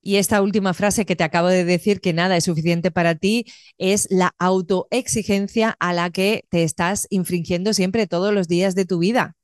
Y 0.00 0.16
esta 0.16 0.40
última 0.40 0.72
frase 0.72 1.04
que 1.04 1.16
te 1.16 1.24
acabo 1.24 1.48
de 1.48 1.64
decir, 1.64 2.00
que 2.00 2.12
nada 2.12 2.36
es 2.36 2.44
suficiente 2.44 2.92
para 2.92 3.16
ti, 3.16 3.44
es 3.76 4.06
la 4.08 4.34
autoexigencia 4.38 5.76
a 5.80 5.92
la 5.92 6.10
que 6.10 6.44
te 6.48 6.62
estás 6.62 7.08
infringiendo 7.10 7.74
siempre 7.74 8.06
todos 8.06 8.32
los 8.32 8.46
días 8.46 8.76
de 8.76 8.84
tu 8.84 8.98
vida 8.98 9.34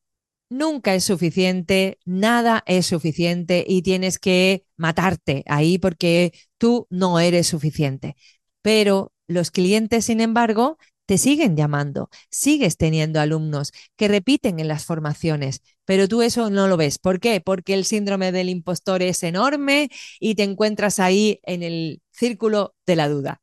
nunca 0.52 0.94
es 0.94 1.04
suficiente, 1.04 1.99
nada 2.04 2.62
es 2.66 2.87
suficiente 2.87 3.64
y 3.66 3.82
tienes 3.82 4.18
que 4.18 4.64
matarte 4.76 5.44
ahí 5.47 5.78
porque 5.78 6.32
tú 6.59 6.87
no 6.90 7.18
eres 7.21 7.47
suficiente. 7.49 8.16
Pero 8.62 9.12
los 9.26 9.50
clientes, 9.50 10.04
sin 10.06 10.21
embargo, 10.21 10.78
te 11.06 11.18
siguen 11.18 11.56
llamando, 11.56 12.09
sigues 12.30 12.76
teniendo 12.76 13.21
alumnos 13.21 13.73
que 13.97 14.09
repiten 14.09 14.61
en 14.61 14.68
las 14.68 14.85
formaciones, 14.85 15.62
pero 15.85 16.09
tú 16.09 16.23
eso 16.23 16.49
no 16.50 16.68
lo 16.68 16.76
ves. 16.76 16.99
¿Por 16.99 17.21
qué? 17.21 17.40
Porque 17.40 17.75
el 17.75 17.85
síndrome 17.85 18.32
del 18.32 18.49
impostor 18.49 19.02
es 19.02 19.23
enorme 19.23 19.90
y 20.21 20.37
te 20.37 20.44
encuentras 20.44 21.00
ahí 21.00 21.40
en 21.42 21.62
el 21.62 22.02
círculo 22.12 22.75
de 22.87 22.97
la 22.97 23.09
duda. 23.09 23.42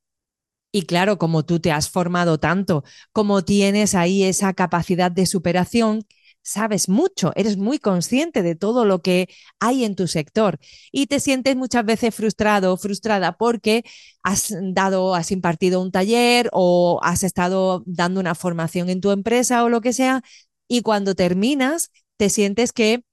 Y 0.71 0.83
claro, 0.83 1.17
como 1.17 1.43
tú 1.45 1.59
te 1.59 1.71
has 1.71 1.89
formado 1.89 2.39
tanto, 2.39 2.83
como 3.11 3.43
tienes 3.43 3.95
ahí 3.95 4.23
esa 4.23 4.53
capacidad 4.53 5.11
de 5.11 5.25
superación, 5.25 6.05
sabes 6.41 6.89
mucho, 6.89 7.31
eres 7.36 7.58
muy 7.58 7.79
consciente 7.79 8.41
de 8.43 8.55
todo 8.55 8.86
lo 8.86 9.01
que 9.01 9.29
hay 9.60 9.84
en 9.84 9.96
tu 9.96 10.08
sector 10.08 10.60
y 10.91 11.08
te 11.08 11.19
sientes 11.19 11.55
muchas 11.55 11.86
veces 11.86 12.15
frustrado 12.15 12.74
o 12.74 12.77
frustrada 12.77 13.38
porque 13.38 13.84
has 14.24 14.53
dado, 14.74 15.15
has 15.15 15.31
impartido 15.31 15.81
un 15.81 15.91
taller 15.91 16.50
o 16.53 17.00
has 17.03 17.24
estado 17.24 17.84
dando 17.86 18.19
una 18.19 18.36
formación 18.36 18.89
en 18.89 19.01
tu 19.01 19.12
empresa 19.12 19.63
o 19.63 19.69
lo 19.69 19.81
que 19.81 19.93
sea 19.93 20.24
y 20.67 20.81
cuando 20.81 21.15
terminas 21.15 21.91
te 22.17 22.29
sientes 22.29 22.74
que 22.74 23.03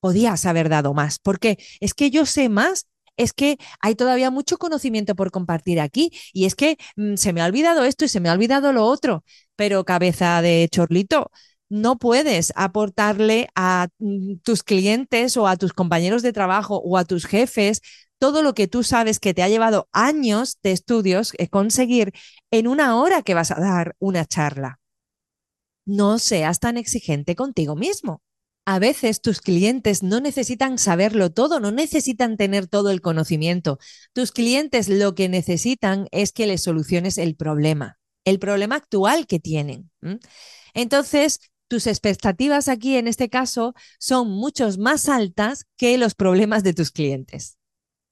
podías 0.00 0.46
haber 0.46 0.68
dado 0.68 0.94
más, 0.94 1.18
porque 1.18 1.58
es 1.80 1.94
que 1.94 2.10
yo 2.10 2.26
sé 2.26 2.48
más 2.48 2.86
es 3.16 3.32
que 3.32 3.56
hay 3.80 3.94
todavía 3.94 4.30
mucho 4.30 4.58
conocimiento 4.58 5.14
por 5.14 5.30
compartir 5.30 5.80
aquí 5.80 6.10
y 6.32 6.44
es 6.44 6.54
que 6.54 6.76
mm, 6.96 7.14
se 7.16 7.32
me 7.32 7.40
ha 7.42 7.46
olvidado 7.46 7.84
esto 7.84 8.04
y 8.04 8.08
se 8.08 8.20
me 8.20 8.28
ha 8.28 8.32
olvidado 8.32 8.72
lo 8.72 8.84
otro, 8.84 9.24
pero 9.56 9.84
cabeza 9.84 10.42
de 10.42 10.68
chorlito, 10.70 11.30
no 11.68 11.98
puedes 11.98 12.52
aportarle 12.56 13.48
a 13.54 13.88
mm, 13.98 14.36
tus 14.42 14.62
clientes 14.62 15.36
o 15.36 15.48
a 15.48 15.56
tus 15.56 15.72
compañeros 15.72 16.22
de 16.22 16.32
trabajo 16.32 16.80
o 16.84 16.96
a 16.96 17.04
tus 17.04 17.26
jefes 17.26 17.80
todo 18.18 18.42
lo 18.42 18.54
que 18.54 18.68
tú 18.68 18.82
sabes 18.82 19.20
que 19.20 19.34
te 19.34 19.42
ha 19.42 19.48
llevado 19.48 19.88
años 19.92 20.58
de 20.62 20.72
estudios 20.72 21.32
eh, 21.38 21.48
conseguir 21.48 22.12
en 22.50 22.66
una 22.66 22.96
hora 22.96 23.22
que 23.22 23.34
vas 23.34 23.50
a 23.50 23.60
dar 23.60 23.94
una 23.98 24.24
charla. 24.24 24.80
No 25.84 26.18
seas 26.18 26.58
tan 26.58 26.76
exigente 26.78 27.36
contigo 27.36 27.76
mismo. 27.76 28.22
A 28.64 28.80
veces 28.80 29.20
tus 29.20 29.40
clientes 29.40 30.02
no 30.02 30.20
necesitan 30.20 30.78
saberlo 30.78 31.30
todo, 31.30 31.60
no 31.60 31.70
necesitan 31.70 32.36
tener 32.36 32.66
todo 32.66 32.90
el 32.90 33.00
conocimiento. 33.00 33.78
Tus 34.12 34.32
clientes 34.32 34.88
lo 34.88 35.14
que 35.14 35.28
necesitan 35.28 36.08
es 36.10 36.32
que 36.32 36.48
les 36.48 36.64
soluciones 36.64 37.18
el 37.18 37.36
problema, 37.36 37.98
el 38.24 38.40
problema 38.40 38.74
actual 38.74 39.28
que 39.28 39.38
tienen. 39.38 39.90
Entonces, 40.74 41.38
tus 41.68 41.86
expectativas 41.86 42.68
aquí 42.68 42.96
en 42.96 43.08
este 43.08 43.28
caso 43.28 43.74
son 43.98 44.30
muchos 44.30 44.78
más 44.78 45.08
altas 45.08 45.66
que 45.76 45.98
los 45.98 46.14
problemas 46.14 46.62
de 46.62 46.74
tus 46.74 46.90
clientes. 46.90 47.58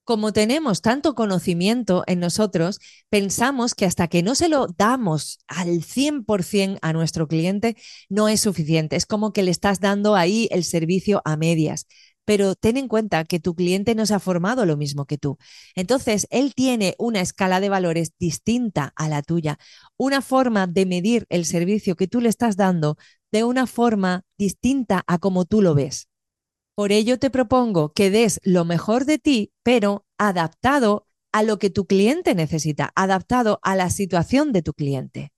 Como 0.05 0.35
tenemos 0.35 0.83
tanto 0.83 1.15
conocimiento 1.15 2.05
en 2.07 2.21
nosotros, 2.21 2.79
pensamos 3.09 3.75
que 3.75 3.87
hasta 3.87 4.07
que 4.07 4.23
no 4.23 4.35
se 4.35 4.51
lo 4.51 4.67
damos 4.67 5.39
al 5.47 5.83
100% 5.83 6.79
a 6.83 6.93
nuestro 6.93 7.27
cliente, 7.27 7.75
no 8.11 8.29
es 8.29 8.43
suficiente. 8.43 8.97
Es 8.97 9.07
como 9.07 9.33
que 9.33 9.43
le 9.43 9.51
estás 9.51 9.81
dando 9.81 10.15
ahí 10.15 10.47
el 10.51 10.65
servicio 10.65 11.23
a 11.25 11.39
medias 11.39 11.87
pero 12.25 12.55
ten 12.55 12.77
en 12.77 12.89
cuenta 12.89 13.25
que 13.25 13.41
tu 13.41 13.55
cliente 13.55 13.95
no 13.95 14.07
se 14.07 14.15
ha 14.15 14.19
formado 14.21 14.67
lo 14.67 14.77
mismo 14.77 15.07
que 15.07 15.19
tú. 15.19 15.39
Entonces, 15.75 16.27
él 16.31 16.55
tiene 16.55 16.95
una 16.99 17.21
escala 17.21 17.61
de 17.61 17.69
valores 17.69 18.13
distinta 18.19 18.93
a 18.97 19.09
la 19.09 19.23
tuya, 19.23 19.59
una 19.97 20.23
forma 20.23 20.67
de 20.67 20.87
medir 20.87 21.27
el 21.29 21.45
servicio 21.45 21.97
que 21.97 22.09
tú 22.09 22.21
le 22.21 22.29
estás 22.29 22.57
dando 22.57 22.97
de 23.33 23.45
una 23.45 23.67
forma 23.67 24.23
distinta 24.39 25.05
a 25.07 25.19
como 25.19 25.45
tú 25.45 25.63
lo 25.63 25.75
ves. 25.75 26.09
Por 26.75 26.93
ello 26.93 27.19
te 27.19 27.31
propongo 27.31 27.93
que 27.93 28.11
des 28.11 28.41
lo 28.43 28.65
mejor 28.65 29.05
de 29.05 29.19
ti, 29.19 29.53
pero 29.63 30.07
adaptado 30.19 31.07
a 31.33 31.43
lo 31.43 31.59
que 31.59 31.71
tu 31.71 31.87
cliente 31.87 32.35
necesita, 32.35 32.93
adaptado 32.97 33.61
a 33.63 33.77
la 33.77 33.91
situación 33.91 34.53
de 34.53 34.63
tu 34.63 34.73
cliente. 34.73 35.33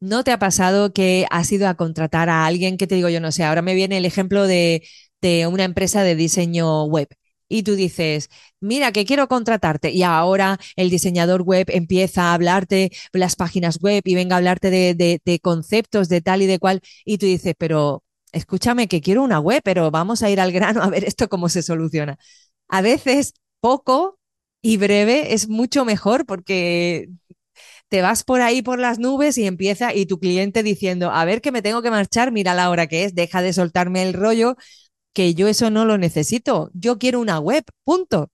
¿No 0.00 0.24
te 0.24 0.32
ha 0.32 0.38
pasado 0.38 0.92
que 0.92 1.26
has 1.30 1.52
ido 1.52 1.68
a 1.68 1.74
contratar 1.74 2.30
a 2.30 2.46
alguien 2.46 2.78
que 2.78 2.86
te 2.86 2.94
digo 2.94 3.08
yo 3.10 3.20
no 3.20 3.32
sé? 3.32 3.44
Ahora 3.44 3.62
me 3.62 3.74
viene 3.74 3.98
el 3.98 4.06
ejemplo 4.06 4.46
de 4.46 4.82
de 5.20 5.46
una 5.46 5.64
empresa 5.64 6.02
de 6.02 6.14
diseño 6.16 6.84
web. 6.84 7.08
Y 7.48 7.64
tú 7.64 7.74
dices, 7.74 8.28
mira, 8.60 8.92
que 8.92 9.04
quiero 9.04 9.26
contratarte 9.28 9.90
y 9.90 10.04
ahora 10.04 10.58
el 10.76 10.88
diseñador 10.88 11.42
web 11.42 11.66
empieza 11.68 12.30
a 12.30 12.34
hablarte 12.34 12.92
las 13.12 13.34
páginas 13.34 13.80
web 13.80 14.02
y 14.04 14.14
venga 14.14 14.36
a 14.36 14.38
hablarte 14.38 14.70
de, 14.70 15.40
conceptos 15.42 16.08
de 16.08 16.20
tal 16.20 16.42
y 16.42 16.46
de 16.46 16.60
cual. 16.60 16.80
Y 17.04 17.18
tú 17.18 17.26
dices, 17.26 17.54
pero 17.58 18.04
escúchame 18.32 18.86
que 18.88 19.00
quiero 19.00 19.22
una 19.24 19.40
web, 19.40 19.62
pero 19.64 19.90
vamos 19.90 20.22
a 20.22 20.30
ir 20.30 20.40
al 20.40 20.52
grano 20.52 20.82
a 20.82 20.90
ver 20.90 21.04
esto 21.04 21.28
cómo 21.28 21.48
se 21.48 21.62
soluciona. 21.62 22.18
A 22.68 22.82
veces 22.82 23.34
poco 23.60 24.20
y 24.62 24.76
breve 24.76 25.34
es 25.34 25.48
mucho 25.48 25.84
mejor 25.84 26.26
porque 26.26 27.08
te 27.88 28.02
vas 28.02 28.22
por 28.24 28.40
ahí 28.40 28.62
por 28.62 28.78
las 28.78 28.98
nubes 29.00 29.36
y 29.38 29.46
empieza 29.46 29.94
y 29.94 30.06
tu 30.06 30.20
cliente 30.20 30.62
diciendo, 30.62 31.10
a 31.10 31.24
ver 31.24 31.40
que 31.40 31.52
me 31.52 31.62
tengo 31.62 31.82
que 31.82 31.90
marchar, 31.90 32.32
mira 32.32 32.54
la 32.54 32.70
hora 32.70 32.86
que 32.86 33.04
es, 33.04 33.14
deja 33.14 33.42
de 33.42 33.52
soltarme 33.52 34.02
el 34.02 34.14
rollo, 34.14 34.56
que 35.12 35.34
yo 35.34 35.48
eso 35.48 35.70
no 35.70 35.84
lo 35.84 35.98
necesito, 35.98 36.70
yo 36.74 36.98
quiero 36.98 37.20
una 37.20 37.38
web, 37.40 37.64
punto. 37.84 38.30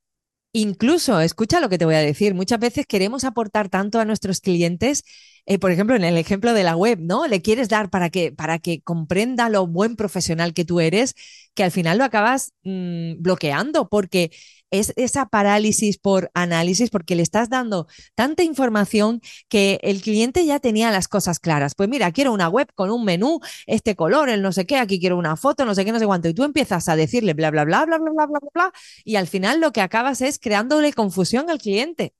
Incluso, 0.53 1.21
escucha 1.21 1.61
lo 1.61 1.69
que 1.69 1.79
te 1.79 1.85
voy 1.85 1.97
a 1.97 2.01
decir, 2.01 2.35
muchas 2.35 2.61
veces 2.61 2.87
queremos 2.87 3.25
aportar 3.25 3.69
tanto 3.69 4.01
a 4.01 4.05
nuestros 4.07 4.41
clientes 4.41 5.05
eh, 5.47 5.59
por 5.61 5.71
ejemplo, 5.71 5.95
en 5.95 6.05
el 6.05 6.17
ejemplo 6.17 6.53
de 6.55 6.65
la 6.65 6.77
web, 6.77 6.99
¿no? 7.01 7.27
Le 7.29 7.41
quieres 7.41 7.69
dar 7.69 7.89
para 7.89 8.11
que, 8.11 8.33
para 8.33 8.59
que 8.59 8.83
comprenda 8.83 9.49
lo 9.49 9.67
buen 9.67 9.95
profesional 9.95 10.53
que 10.55 10.65
tú 10.65 10.81
eres, 10.81 11.15
que 11.55 11.63
al 11.63 11.71
final 11.71 11.99
lo 11.99 12.05
acabas 12.05 12.53
mm, 12.65 13.23
bloqueando 13.23 13.89
porque 13.89 14.33
es 14.79 14.93
esa 14.97 15.27
parálisis 15.27 15.99
por 15.99 16.31
análisis 16.35 16.91
porque 16.91 17.17
le 17.17 17.23
estás 17.23 17.49
dando 17.51 17.87
tanta 18.15 18.43
información 18.43 19.21
que 19.49 19.79
el 19.83 20.01
cliente 20.03 20.45
ya 20.47 20.61
tenía 20.61 20.91
las 20.91 21.09
cosas 21.09 21.39
claras. 21.39 21.75
Pues 21.75 21.89
mira, 21.89 22.13
quiero 22.13 22.33
una 22.33 22.49
web 22.49 22.69
con 22.75 22.91
un 22.91 23.05
menú, 23.05 23.41
este 23.67 23.97
color, 23.97 24.29
el 24.29 24.43
no 24.43 24.53
sé 24.53 24.67
qué, 24.67 24.77
aquí 24.79 25.01
quiero 25.01 25.17
una 25.19 25.37
foto, 25.37 25.65
no 25.65 25.75
sé 25.75 25.85
qué, 25.85 25.93
no 25.93 25.99
sé 25.99 26.07
cuánto. 26.07 26.29
Y 26.29 26.35
tú 26.35 26.45
empiezas 26.45 26.89
a 26.89 26.97
decirle 26.97 27.35
bla, 27.35 27.51
bla, 27.51 27.65
bla, 27.65 27.85
bla, 27.85 27.99
bla, 27.99 28.11
bla, 28.13 28.27
bla, 28.27 28.39
bla. 28.55 28.73
Y 29.05 29.17
al 29.17 29.27
final 29.27 29.61
lo 29.61 29.73
que 29.73 29.81
acabas 29.81 30.21
es 30.21 30.39
creándole 30.39 30.93
confusión 30.93 31.51
al 31.51 31.59
cliente. 31.59 32.15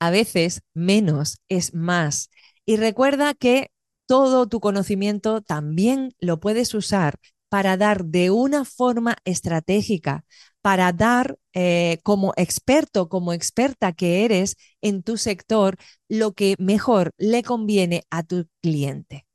A 0.00 0.10
veces 0.10 0.62
menos 0.74 1.38
es 1.48 1.74
más. 1.74 2.30
Y 2.66 2.76
recuerda 2.76 3.34
que 3.34 3.70
todo 4.06 4.48
tu 4.48 4.60
conocimiento 4.60 5.42
también 5.42 6.14
lo 6.20 6.40
puedes 6.40 6.74
usar 6.74 7.18
para 7.48 7.76
dar 7.76 8.04
de 8.06 8.30
una 8.30 8.64
forma 8.64 9.16
estratégica 9.24 10.24
para 10.62 10.92
dar 10.92 11.36
eh, 11.52 11.98
como 12.02 12.32
experto, 12.36 13.08
como 13.08 13.32
experta 13.32 13.92
que 13.92 14.24
eres 14.24 14.56
en 14.80 15.02
tu 15.02 15.16
sector, 15.16 15.76
lo 16.08 16.32
que 16.32 16.54
mejor 16.58 17.10
le 17.18 17.42
conviene 17.42 18.04
a 18.10 18.22
tu 18.22 18.46
cliente. 18.62 19.26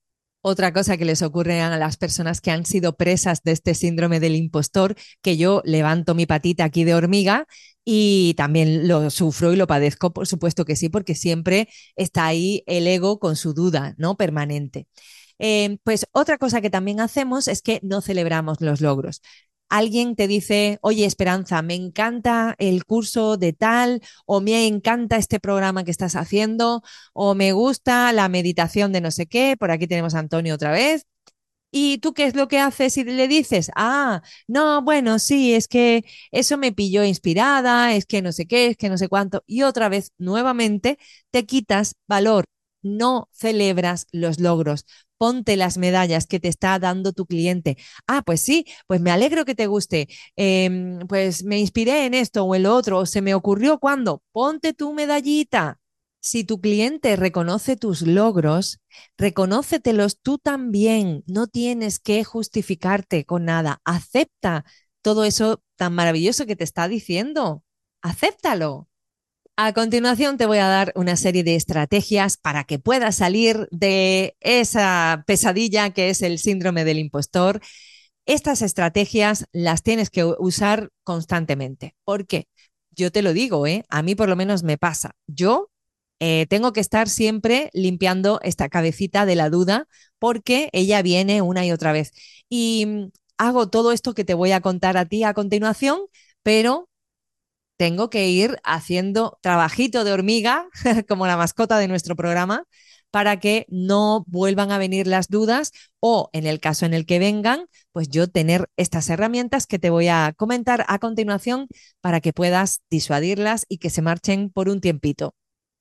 Otra 0.41 0.71
cosa 0.71 0.95
que 0.95 1.03
les 1.03 1.21
ocurre 1.23 1.59
a 1.59 1.77
las 1.77 1.97
personas 1.97 2.39
que 2.39 2.51
han 2.51 2.65
sido 2.65 2.95
presas 2.95 3.43
de 3.43 3.51
este 3.51 3.73
síndrome 3.73 4.21
del 4.21 4.35
impostor, 4.35 4.95
que 5.21 5.35
yo 5.35 5.61
levanto 5.65 6.15
mi 6.15 6.25
patita 6.25 6.63
aquí 6.63 6.85
de 6.85 6.95
hormiga 6.95 7.47
y 7.83 8.33
también 8.37 8.87
lo 8.87 9.09
sufro 9.09 9.51
y 9.51 9.57
lo 9.57 9.67
padezco, 9.67 10.13
por 10.13 10.25
supuesto 10.25 10.63
que 10.63 10.77
sí, 10.77 10.87
porque 10.87 11.15
siempre 11.15 11.67
está 11.97 12.25
ahí 12.25 12.63
el 12.65 12.87
ego 12.87 13.19
con 13.19 13.35
su 13.35 13.53
duda, 13.53 13.93
¿no? 13.97 14.15
Permanente. 14.15 14.87
Eh, 15.39 15.77
pues 15.83 16.07
otra 16.13 16.37
cosa 16.37 16.61
que 16.61 16.69
también 16.69 16.99
hacemos 16.99 17.47
es 17.47 17.61
que 17.61 17.79
no 17.83 18.01
celebramos 18.01 18.59
los 18.61 18.81
logros 18.81 19.21
alguien 19.69 20.15
te 20.15 20.27
dice, 20.27 20.79
oye 20.81 21.05
Esperanza, 21.05 21.61
me 21.61 21.75
encanta 21.75 22.55
el 22.59 22.85
curso 22.85 23.37
de 23.37 23.53
tal, 23.53 24.01
o 24.25 24.41
me 24.41 24.67
encanta 24.67 25.17
este 25.17 25.39
programa 25.39 25.83
que 25.83 25.91
estás 25.91 26.15
haciendo, 26.15 26.81
o 27.13 27.35
me 27.35 27.51
gusta 27.53 28.11
la 28.13 28.29
meditación 28.29 28.91
de 28.93 29.01
no 29.01 29.11
sé 29.11 29.27
qué, 29.27 29.55
por 29.57 29.71
aquí 29.71 29.87
tenemos 29.87 30.15
a 30.15 30.19
Antonio 30.19 30.55
otra 30.55 30.71
vez. 30.71 31.05
¿Y 31.71 31.99
tú 31.99 32.13
qué 32.13 32.25
es 32.25 32.35
lo 32.35 32.47
que 32.47 32.59
haces 32.59 32.97
y 32.97 33.03
le 33.03 33.27
dices? 33.27 33.71
Ah, 33.75 34.21
no, 34.47 34.81
bueno, 34.81 35.19
sí, 35.19 35.53
es 35.53 35.67
que 35.67 36.03
eso 36.31 36.57
me 36.57 36.71
pilló 36.71 37.03
inspirada, 37.03 37.93
es 37.93 38.05
que 38.05 38.21
no 38.21 38.31
sé 38.31 38.47
qué, 38.47 38.67
es 38.67 38.77
que 38.77 38.89
no 38.89 38.97
sé 38.97 39.09
cuánto. 39.09 39.43
Y 39.45 39.63
otra 39.63 39.89
vez, 39.89 40.11
nuevamente, 40.17 40.97
te 41.29 41.45
quitas 41.45 41.95
valor, 42.07 42.45
no 42.81 43.29
celebras 43.33 44.07
los 44.11 44.39
logros 44.39 44.85
ponte 45.17 45.57
las 45.57 45.77
medallas 45.77 46.27
que 46.27 46.39
te 46.39 46.47
está 46.47 46.77
dando 46.79 47.11
tu 47.13 47.25
cliente. 47.25 47.77
Ah, 48.07 48.21
pues 48.25 48.41
sí, 48.41 48.65
pues 48.87 49.01
me 49.01 49.11
alegro 49.11 49.45
que 49.45 49.55
te 49.55 49.67
guste. 49.67 50.07
Em, 50.35 50.99
pues 51.07 51.43
me 51.43 51.59
inspiré 51.59 52.05
en 52.05 52.13
esto 52.13 52.43
o 52.43 52.55
el 52.55 52.65
otro, 52.65 52.99
o 52.99 53.05
se 53.05 53.21
me 53.21 53.33
ocurrió 53.35 53.79
cuando. 53.79 54.21
Ponte 54.31 54.73
tu 54.73 54.93
medallita. 54.93 55.79
Si 56.19 56.43
tu 56.43 56.59
cliente 56.59 57.15
reconoce 57.15 57.77
tus 57.77 58.01
logros, 58.01 58.79
reconócetelos 59.17 60.19
tú 60.21 60.37
también. 60.37 61.23
No 61.27 61.47
tienes 61.47 61.99
que 61.99 62.23
justificarte 62.23 63.25
con 63.25 63.45
nada. 63.45 63.81
Acepta 63.85 64.65
todo 65.01 65.23
eso 65.23 65.61
tan 65.77 65.93
maravilloso 65.93 66.45
que 66.45 66.55
te 66.55 66.63
está 66.63 66.87
diciendo. 66.87 67.63
Acéptalo. 68.01 68.86
A 69.59 69.73
continuación 69.73 70.37
te 70.37 70.45
voy 70.45 70.59
a 70.59 70.67
dar 70.67 70.91
una 70.95 71.15
serie 71.15 71.43
de 71.43 71.55
estrategias 71.55 72.37
para 72.37 72.63
que 72.63 72.77
puedas 72.77 73.15
salir 73.15 73.67
de 73.71 74.37
esa 74.39 75.23
pesadilla 75.25 75.89
que 75.89 76.11
es 76.11 76.21
el 76.21 76.37
síndrome 76.37 76.85
del 76.85 76.99
impostor. 76.99 77.59
Estas 78.27 78.61
estrategias 78.61 79.45
las 79.53 79.81
tienes 79.81 80.11
que 80.11 80.25
usar 80.25 80.91
constantemente. 81.03 81.95
¿Por 82.03 82.27
qué? 82.27 82.47
Yo 82.91 83.11
te 83.11 83.23
lo 83.23 83.33
digo, 83.33 83.65
¿eh? 83.65 83.83
a 83.89 84.03
mí 84.03 84.13
por 84.13 84.29
lo 84.29 84.35
menos 84.35 84.61
me 84.61 84.77
pasa. 84.77 85.15
Yo 85.25 85.71
eh, 86.19 86.45
tengo 86.49 86.71
que 86.71 86.79
estar 86.81 87.09
siempre 87.09 87.71
limpiando 87.73 88.39
esta 88.43 88.69
cabecita 88.69 89.25
de 89.25 89.35
la 89.35 89.49
duda 89.49 89.87
porque 90.19 90.69
ella 90.71 91.01
viene 91.01 91.41
una 91.41 91.65
y 91.65 91.71
otra 91.71 91.93
vez. 91.93 92.11
Y 92.47 92.85
mm, 92.85 93.11
hago 93.39 93.69
todo 93.71 93.91
esto 93.91 94.13
que 94.13 94.23
te 94.23 94.35
voy 94.35 94.51
a 94.51 94.61
contar 94.61 94.97
a 94.97 95.05
ti 95.05 95.23
a 95.23 95.33
continuación, 95.33 96.01
pero 96.43 96.89
tengo 97.77 98.09
que 98.09 98.29
ir 98.29 98.57
haciendo 98.63 99.37
trabajito 99.41 100.03
de 100.03 100.11
hormiga, 100.11 100.67
como 101.07 101.27
la 101.27 101.37
mascota 101.37 101.77
de 101.77 101.87
nuestro 101.87 102.15
programa, 102.15 102.65
para 103.11 103.39
que 103.39 103.65
no 103.69 104.23
vuelvan 104.27 104.71
a 104.71 104.77
venir 104.77 105.07
las 105.07 105.29
dudas 105.29 105.71
o 105.99 106.29
en 106.33 106.45
el 106.45 106.59
caso 106.59 106.85
en 106.85 106.93
el 106.93 107.05
que 107.05 107.19
vengan, 107.19 107.65
pues 107.91 108.09
yo 108.09 108.27
tener 108.27 108.69
estas 108.77 109.09
herramientas 109.09 109.65
que 109.65 109.79
te 109.79 109.89
voy 109.89 110.07
a 110.07 110.33
comentar 110.35 110.85
a 110.87 110.99
continuación 110.99 111.67
para 112.01 112.19
que 112.21 112.33
puedas 112.33 112.81
disuadirlas 112.89 113.65
y 113.69 113.77
que 113.77 113.89
se 113.89 114.01
marchen 114.01 114.49
por 114.49 114.69
un 114.69 114.81
tiempito. 114.81 115.35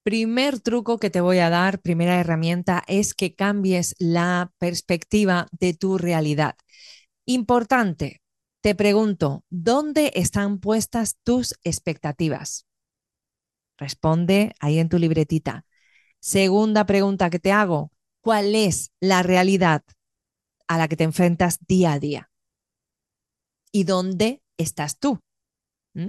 Primer 0.05 0.61
truco 0.61 0.99
que 0.99 1.11
te 1.11 1.21
voy 1.21 1.39
a 1.39 1.51
dar, 1.51 1.81
primera 1.81 2.21
herramienta, 2.21 2.85
es 2.87 3.13
que 3.13 3.35
cambies 3.35 3.97
la 3.99 4.53
perspectiva 4.59 5.49
de 5.51 5.75
tu 5.75 5.99
realidad. 5.99 6.55
Importante, 7.25 8.21
te 8.67 8.75
pregunto, 8.75 9.45
¿dónde 9.49 10.11
están 10.17 10.59
puestas 10.59 11.19
tus 11.23 11.55
expectativas? 11.63 12.67
Responde 13.79 14.57
ahí 14.59 14.81
en 14.81 14.89
tu 14.89 14.99
libretita. 14.99 15.65
Segunda 16.19 16.85
pregunta 16.85 17.31
que 17.31 17.39
te 17.39 17.53
hago, 17.53 17.93
¿cuál 18.21 18.57
es 18.57 18.91
la 18.99 19.23
realidad 19.23 19.85
a 20.67 20.79
la 20.79 20.89
que 20.89 20.97
te 20.97 21.05
enfrentas 21.05 21.61
día 21.69 21.93
a 21.93 22.01
día? 22.01 22.33
¿Y 23.71 23.85
dónde 23.85 24.43
estás 24.57 24.99
tú? 24.99 25.21
¿Mm? 25.95 26.09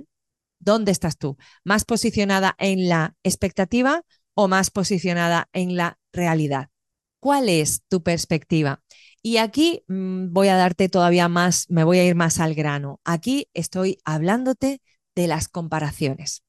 ¿Dónde 0.57 0.91
estás 0.91 1.19
tú? 1.19 1.37
¿Más 1.63 1.85
posicionada 1.85 2.55
en 2.57 2.89
la 2.89 3.15
expectativa 3.21 4.01
o 4.33 4.47
más 4.47 4.71
posicionada 4.71 5.47
en 5.53 5.75
la 5.75 5.99
realidad? 6.11 6.71
¿Cuál 7.19 7.49
es 7.49 7.83
tu 7.87 8.01
perspectiva? 8.01 8.81
Y 9.27 9.39
aquí 9.39 9.83
mm, 9.89 10.31
voy 10.31 10.47
a 10.47 10.55
darte 10.55 10.87
todavía 10.87 11.27
más, 11.27 11.69
me 11.69 11.83
voy 11.83 11.99
a 11.99 12.05
ir 12.05 12.15
más 12.15 12.39
al 12.39 12.55
grano. 12.55 13.01
Aquí 13.03 13.49
estoy 13.53 13.99
hablándote 14.05 14.81
de 15.15 15.27
las 15.27 15.49
comparaciones. 15.49 16.45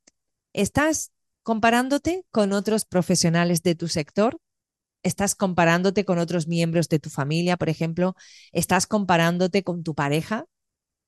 ¿Estás 0.52 1.10
comparándote 1.42 2.24
con 2.30 2.52
otros 2.52 2.84
profesionales 2.84 3.64
de 3.64 3.74
tu 3.74 3.88
sector? 3.88 4.38
¿Estás 5.02 5.34
comparándote 5.34 6.04
con 6.04 6.20
otros 6.20 6.46
miembros 6.46 6.88
de 6.88 7.00
tu 7.00 7.10
familia, 7.10 7.56
por 7.56 7.68
ejemplo? 7.68 8.14
¿Estás 8.52 8.86
comparándote 8.86 9.64
con 9.64 9.82
tu 9.82 9.96
pareja? 9.96 10.44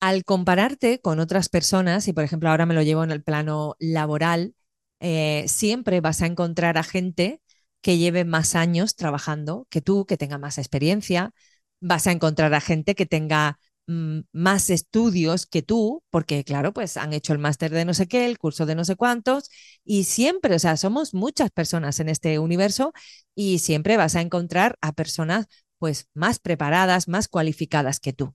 Al 0.01 0.25
compararte 0.25 1.01
con 1.01 1.21
otras 1.21 1.49
personas, 1.49 2.09
y 2.09 2.13
por 2.13 2.25
ejemplo 2.25 2.51
ahora 2.51 2.67
me 2.67 2.75
lo 2.75 2.83
llevo 2.83 3.05
en 3.05 3.13
el 3.13 3.23
plano 3.23 3.77
laboral, 3.79 4.57
eh, 4.99 5.45
siempre 5.47 6.01
vas 6.01 6.21
a 6.21 6.27
encontrar 6.27 6.79
a 6.79 6.83
gente 6.83 7.41
que 7.81 7.97
lleve 7.97 8.25
más 8.25 8.57
años 8.57 8.97
trabajando 8.97 9.69
que 9.71 9.81
tú, 9.81 10.05
que 10.05 10.17
tenga 10.17 10.37
más 10.37 10.59
experiencia, 10.59 11.33
vas 11.81 12.07
a 12.07 12.13
encontrar 12.13 12.55
a 12.55 12.61
gente 12.61 12.95
que 12.95 13.07
tenga 13.07 13.59
mm, 13.87 14.21
más 14.33 14.71
estudios 14.71 15.47
que 15.47 15.63
tú, 15.63 16.03
porque 16.11 16.45
claro, 16.45 16.73
pues 16.73 16.97
han 16.97 17.13
hecho 17.13 17.33
el 17.33 17.39
máster 17.39 17.71
de 17.73 17.85
no 17.85 17.95
sé 17.95 18.07
qué, 18.09 18.27
el 18.27 18.39
curso 18.39 18.67
de 18.67 18.75
no 18.75 18.85
sé 18.85 18.97
cuántos, 18.97 19.51
y 19.85 20.05
siempre, 20.05 20.55
o 20.55 20.59
sea, 20.59 20.77
somos 20.77 21.15
muchas 21.15 21.51
personas 21.51 22.01
en 22.01 22.09
este 22.09 22.39
universo 22.39 22.93
y 23.35 23.59
siempre 23.61 23.97
vas 23.97 24.17
a 24.17 24.21
encontrar 24.21 24.77
a 24.81 24.93
personas 24.93 25.47
pues 25.79 26.09
más 26.15 26.39
preparadas, 26.39 27.09
más 27.09 27.29
cualificadas 27.29 28.01
que 28.01 28.13
tú. 28.13 28.35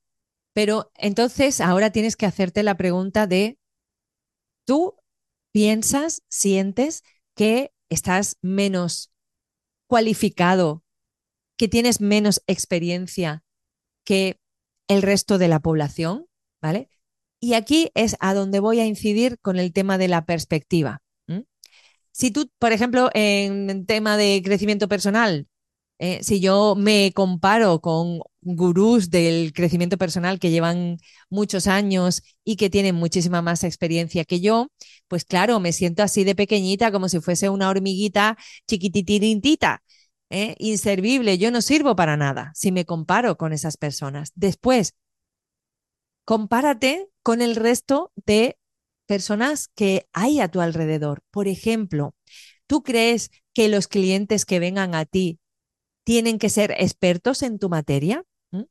Pero 0.54 0.92
entonces 0.96 1.62
ahora 1.62 1.92
tienes 1.92 2.16
que 2.16 2.26
hacerte 2.26 2.64
la 2.64 2.78
pregunta 2.78 3.28
de, 3.28 3.58
¿tú 4.66 4.96
piensas, 5.52 6.22
sientes 6.30 7.04
que 7.36 7.72
estás 7.90 8.38
menos 8.42 9.12
cualificado 9.88 10.85
que 11.58 11.68
tienes 11.68 12.02
menos 12.02 12.42
experiencia 12.48 13.44
que 14.04 14.40
el 14.88 15.02
resto 15.02 15.38
de 15.38 15.48
la 15.48 15.60
población, 15.60 16.28
¿vale? 16.62 16.90
Y 17.40 17.54
aquí 17.54 17.92
es 17.96 18.16
a 18.20 18.34
donde 18.34 18.60
voy 18.60 18.80
a 18.80 18.86
incidir 18.86 19.40
con 19.40 19.58
el 19.58 19.74
tema 19.74 19.98
de 19.98 20.08
la 20.08 20.26
perspectiva. 20.26 21.02
Si 22.12 22.32
tú, 22.32 22.50
por 22.60 22.72
ejemplo, 22.72 23.10
en 23.14 23.86
tema 23.86 24.16
de 24.16 24.42
crecimiento 24.42 24.88
personal, 24.88 25.48
eh, 26.00 26.20
si 26.24 26.40
yo 26.40 26.76
me 26.78 27.12
comparo 27.14 27.82
con 27.82 28.20
gurús 28.42 29.10
del 29.10 29.52
crecimiento 29.54 29.98
personal 29.98 30.40
que 30.40 30.50
llevan 30.50 30.98
muchos 31.30 31.68
años 31.68 32.22
y 32.46 32.56
que 32.56 32.70
tienen 32.70 32.96
muchísima 32.96 33.42
más 33.42 33.66
experiencia 33.66 34.24
que 34.24 34.40
yo, 34.40 34.70
pues 35.10 35.26
claro, 35.26 35.60
me 35.60 35.74
siento 35.74 36.04
así 36.04 36.24
de 36.24 36.36
pequeñita, 36.36 36.92
como 36.92 37.10
si 37.10 37.20
fuese 37.20 37.50
una 37.50 37.70
hormiguita 37.70 38.38
chiquititirintita, 38.68 39.84
¿eh? 40.30 40.56
inservible, 40.60 41.38
yo 41.38 41.52
no 41.52 41.62
sirvo 41.62 41.96
para 41.96 42.18
nada 42.18 42.52
si 42.56 42.72
me 42.72 42.86
comparo 42.86 43.38
con 43.38 43.54
esas 43.54 43.78
personas. 43.78 44.32
Después, 44.36 44.96
compárate 46.26 47.10
con 47.24 47.42
el 47.42 47.56
resto 47.56 48.12
de 48.26 48.58
personas 49.06 49.70
que 49.76 50.08
hay 50.14 50.40
a 50.40 50.50
tu 50.50 50.62
alrededor. 50.62 51.22
Por 51.32 51.48
ejemplo, 51.48 52.16
¿tú 52.68 52.84
crees 52.84 53.32
que 53.54 53.68
los 53.68 53.88
clientes 53.88 54.46
que 54.46 54.60
vengan 54.60 54.96
a 54.96 55.06
ti 55.06 55.40
tienen 56.04 56.40
que 56.40 56.50
ser 56.50 56.72
expertos 56.78 57.44
en 57.44 57.60
tu 57.60 57.70
materia? 57.70 58.24
¿Mm? 58.52 58.64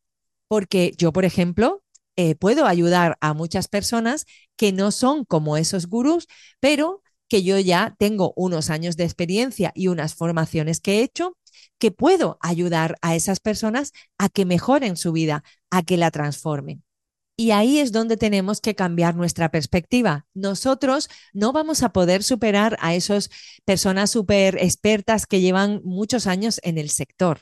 Porque 0.48 0.92
yo, 0.98 1.12
por 1.12 1.24
ejemplo, 1.24 1.82
eh, 2.16 2.34
puedo 2.36 2.66
ayudar 2.66 3.16
a 3.20 3.34
muchas 3.34 3.68
personas 3.68 4.26
que 4.56 4.72
no 4.72 4.90
son 4.92 5.24
como 5.24 5.56
esos 5.56 5.86
gurús, 5.86 6.26
pero 6.60 7.02
que 7.28 7.42
yo 7.42 7.58
ya 7.58 7.96
tengo 7.98 8.32
unos 8.36 8.70
años 8.70 8.96
de 8.96 9.04
experiencia 9.04 9.72
y 9.74 9.88
unas 9.88 10.14
formaciones 10.14 10.80
que 10.80 11.00
he 11.00 11.02
hecho, 11.02 11.36
que 11.78 11.90
puedo 11.90 12.38
ayudar 12.40 12.96
a 13.02 13.14
esas 13.14 13.40
personas 13.40 13.92
a 14.18 14.28
que 14.28 14.44
mejoren 14.44 14.96
su 14.96 15.12
vida, 15.12 15.44
a 15.70 15.82
que 15.82 15.96
la 15.96 16.10
transformen. 16.10 16.82
Y 17.36 17.50
ahí 17.50 17.80
es 17.80 17.90
donde 17.90 18.16
tenemos 18.16 18.60
que 18.60 18.76
cambiar 18.76 19.16
nuestra 19.16 19.50
perspectiva. 19.50 20.26
Nosotros 20.34 21.08
no 21.32 21.52
vamos 21.52 21.82
a 21.82 21.92
poder 21.92 22.22
superar 22.22 22.76
a 22.80 22.94
esas 22.94 23.28
personas 23.64 24.10
súper 24.10 24.56
expertas 24.62 25.26
que 25.26 25.40
llevan 25.40 25.80
muchos 25.84 26.28
años 26.28 26.60
en 26.62 26.78
el 26.78 26.90
sector. 26.90 27.40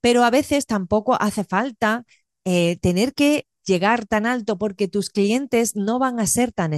Pero 0.00 0.22
a 0.22 0.30
veces 0.30 0.66
tampoco 0.66 1.20
hace 1.20 1.42
falta 1.42 2.04
eh, 2.44 2.76
tener 2.76 3.12
que 3.12 3.46
llegar 3.64 4.06
tan 4.06 4.26
alto 4.26 4.56
porque 4.56 4.88
tus 4.88 5.10
clientes 5.10 5.74
no 5.74 5.98
van 5.98 6.20
a 6.20 6.26
ser 6.26 6.52
tan, 6.52 6.72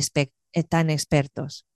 tan 0.68 0.90
expertos. 0.90 1.66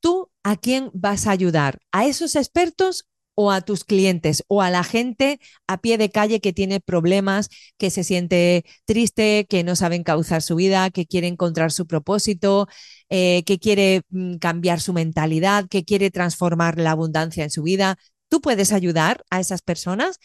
¿Tú 0.00 0.30
a 0.44 0.56
quién 0.56 0.90
vas 0.92 1.26
a 1.26 1.32
ayudar? 1.32 1.80
¿A 1.90 2.06
esos 2.06 2.36
expertos 2.36 3.08
o 3.36 3.52
a 3.52 3.60
tus 3.60 3.84
clientes 3.84 4.42
o 4.48 4.62
a 4.62 4.70
la 4.70 4.82
gente 4.82 5.38
a 5.68 5.80
pie 5.80 5.98
de 5.98 6.10
calle 6.10 6.40
que 6.40 6.52
tiene 6.52 6.80
problemas, 6.80 7.50
que 7.78 7.90
se 7.90 8.02
siente 8.02 8.64
triste, 8.86 9.46
que 9.48 9.62
no 9.62 9.76
sabe 9.76 9.96
encauzar 9.96 10.42
su 10.42 10.56
vida, 10.56 10.90
que 10.90 11.06
quiere 11.06 11.28
encontrar 11.28 11.70
su 11.70 11.86
propósito, 11.86 12.66
eh, 13.10 13.44
que 13.44 13.58
quiere 13.58 14.02
mm, 14.10 14.36
cambiar 14.38 14.80
su 14.80 14.92
mentalidad, 14.92 15.68
que 15.68 15.84
quiere 15.84 16.10
transformar 16.10 16.78
la 16.78 16.92
abundancia 16.92 17.44
en 17.44 17.50
su 17.50 17.62
vida. 17.62 17.98
¿Tú 18.28 18.40
puedes 18.40 18.72
ayudar 18.72 19.24
a 19.30 19.38
esas 19.40 19.62
personas? 19.62 20.18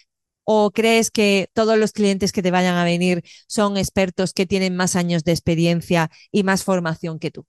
¿O 0.43 0.71
crees 0.71 1.12
que 1.12 1.50
todos 1.54 1.78
los 1.78 1.91
clientes 1.91 2.32
que 2.32 2.41
te 2.41 2.52
vayan 2.52 2.76
a 2.76 2.84
venir 2.84 3.24
son 3.47 3.78
expertos 3.78 4.34
que 4.34 4.45
tienen 4.47 4.76
más 4.76 4.95
años 4.95 5.24
de 5.24 5.34
experiencia 5.34 6.10
y 6.32 6.43
más 6.43 6.63
formación 6.63 7.19
que 7.19 7.32
tú? 7.32 7.45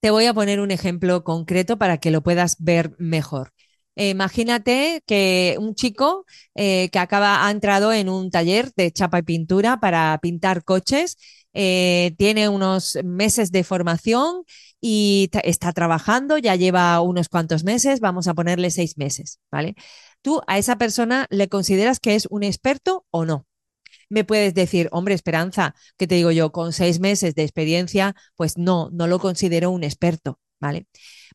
Te 0.00 0.10
voy 0.10 0.26
a 0.26 0.34
poner 0.34 0.60
un 0.60 0.70
ejemplo 0.70 1.24
concreto 1.24 1.78
para 1.78 1.98
que 1.98 2.10
lo 2.10 2.22
puedas 2.22 2.56
ver 2.58 2.94
mejor. 2.98 3.52
Eh, 3.96 4.10
imagínate 4.10 5.02
que 5.06 5.56
un 5.60 5.74
chico 5.74 6.26
eh, 6.54 6.88
que 6.90 6.98
acaba, 6.98 7.46
ha 7.46 7.50
entrado 7.50 7.92
en 7.92 8.08
un 8.08 8.30
taller 8.30 8.72
de 8.76 8.90
chapa 8.92 9.20
y 9.20 9.22
pintura 9.22 9.78
para 9.80 10.18
pintar 10.20 10.64
coches, 10.64 11.16
eh, 11.52 12.14
tiene 12.18 12.48
unos 12.48 12.98
meses 13.04 13.52
de 13.52 13.62
formación 13.64 14.42
y 14.80 15.30
está 15.44 15.72
trabajando, 15.72 16.38
ya 16.38 16.56
lleva 16.56 17.00
unos 17.00 17.28
cuantos 17.28 17.64
meses, 17.64 18.00
vamos 18.00 18.26
a 18.28 18.34
ponerle 18.34 18.70
seis 18.70 18.98
meses, 18.98 19.40
¿vale? 19.50 19.76
¿Tú 20.22 20.42
a 20.46 20.58
esa 20.58 20.76
persona 20.76 21.26
le 21.30 21.48
consideras 21.48 22.00
que 22.00 22.16
es 22.16 22.26
un 22.30 22.42
experto 22.42 23.06
o 23.10 23.24
no? 23.24 23.46
Me 24.10 24.24
puedes 24.24 24.54
decir, 24.54 24.88
hombre, 24.92 25.14
Esperanza, 25.14 25.74
que 25.96 26.06
te 26.06 26.16
digo 26.16 26.30
yo, 26.32 26.52
con 26.52 26.72
seis 26.72 27.00
meses 27.00 27.34
de 27.34 27.42
experiencia, 27.42 28.14
pues 28.36 28.58
no, 28.58 28.90
no 28.92 29.06
lo 29.06 29.18
considero 29.18 29.70
un 29.70 29.84
experto, 29.84 30.40
¿vale? 30.64 30.86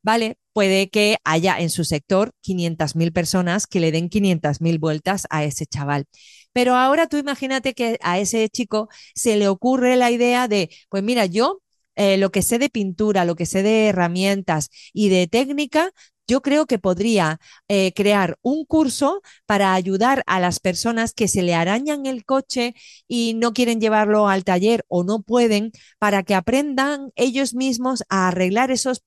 Vale, 0.01 0.37
puede 0.53 0.89
que 0.89 1.17
haya 1.23 1.59
en 1.59 1.69
su 1.69 1.83
sector 1.85 2.31
500.000 2.41 3.11
personas 3.13 3.67
que 3.67 3.79
le 3.79 3.91
den 3.91 4.09
500.000 4.09 4.79
vueltas 4.79 5.27
a 5.29 5.43
ese 5.43 5.65
chaval. 5.65 6.05
Pero 6.53 6.75
ahora 6.75 7.07
tú 7.07 7.17
imagínate 7.17 7.73
que 7.73 7.97
a 8.01 8.19
ese 8.19 8.49
chico 8.49 8.89
se 9.15 9.37
le 9.37 9.47
ocurre 9.47 9.95
la 9.97 10.11
idea 10.11 10.47
de, 10.47 10.69
pues 10.89 11.03
mira, 11.03 11.25
yo 11.25 11.61
eh, 11.99 12.17
lo 12.17 12.31
que 12.31 12.41
sé 12.43 12.59
de 12.59 12.69
pintura, 12.69 13.25
lo 13.25 13.35
que 13.35 13.45
sé 13.45 13.61
de 13.61 13.87
herramientas 13.87 14.69
y 14.93 15.09
de 15.09 15.27
técnica, 15.27 15.91
yo 16.29 16.41
creo 16.41 16.65
que 16.65 16.79
podría 16.79 17.39
eh, 17.67 17.91
crear 17.93 18.37
un 18.41 18.63
curso 18.63 19.21
para 19.45 19.73
ayudar 19.73 20.23
a 20.25 20.39
las 20.39 20.59
personas 20.61 21.13
que 21.13 21.27
se 21.27 21.41
le 21.41 21.55
arañan 21.55 22.05
el 22.05 22.23
coche 22.23 22.73
y 23.09 23.33
no 23.33 23.51
quieren 23.51 23.81
llevarlo 23.81 24.29
al 24.29 24.45
taller 24.45 24.85
o 24.87 25.03
no 25.03 25.23
pueden, 25.23 25.71
para 25.97 26.23
que 26.23 26.35
aprendan 26.35 27.11
ellos 27.15 27.53
mismos 27.53 28.03
a 28.07 28.29
arreglar 28.29 28.71
esos 28.71 29.01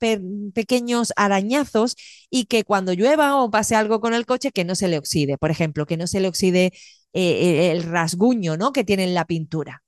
pequeños 0.52 1.14
arañazos 1.16 1.96
y 2.28 2.44
que 2.44 2.64
cuando 2.64 2.92
llueva 2.92 3.36
o 3.36 3.50
pase 3.50 3.74
algo 3.74 4.00
con 4.00 4.12
el 4.12 4.26
coche, 4.26 4.50
que 4.52 4.64
no 4.64 4.74
se 4.74 4.88
le 4.88 4.98
oxide, 4.98 5.38
por 5.38 5.50
ejemplo, 5.50 5.86
que 5.86 5.96
no 5.96 6.06
se 6.06 6.20
le 6.20 6.28
oxide 6.28 6.72
eh, 7.14 7.70
el 7.72 7.84
rasguño 7.84 8.58
¿no? 8.58 8.72
que 8.72 8.84
tiene 8.84 9.04
en 9.04 9.14
la 9.14 9.24
pintura. 9.24 9.82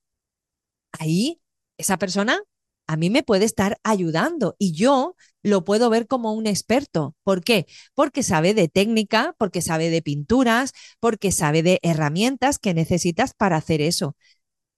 Ahí, 0.93 1.41
esa 1.77 1.99
persona 1.99 2.41
a 2.87 2.97
mí 2.97 3.11
me 3.11 3.23
puede 3.23 3.45
estar 3.45 3.79
ayudando 3.83 4.57
y 4.59 4.73
yo 4.73 5.17
lo 5.43 5.65
puedo 5.65 5.91
ver 5.91 6.07
como 6.07 6.33
un 6.33 6.47
experto. 6.47 7.15
¿Por 7.23 7.43
qué? 7.43 7.67
Porque 7.95 8.23
sabe 8.23 8.55
de 8.55 8.69
técnica, 8.69 9.35
porque 9.39 9.63
sabe 9.63 9.91
de 9.91 10.03
pinturas, 10.03 10.73
porque 11.01 11.33
sabe 11.33 11.63
de 11.63 11.81
herramientas 11.83 12.59
que 12.59 12.75
necesitas 12.75 13.35
para 13.35 13.57
hacer 13.57 13.81
eso. 13.81 14.17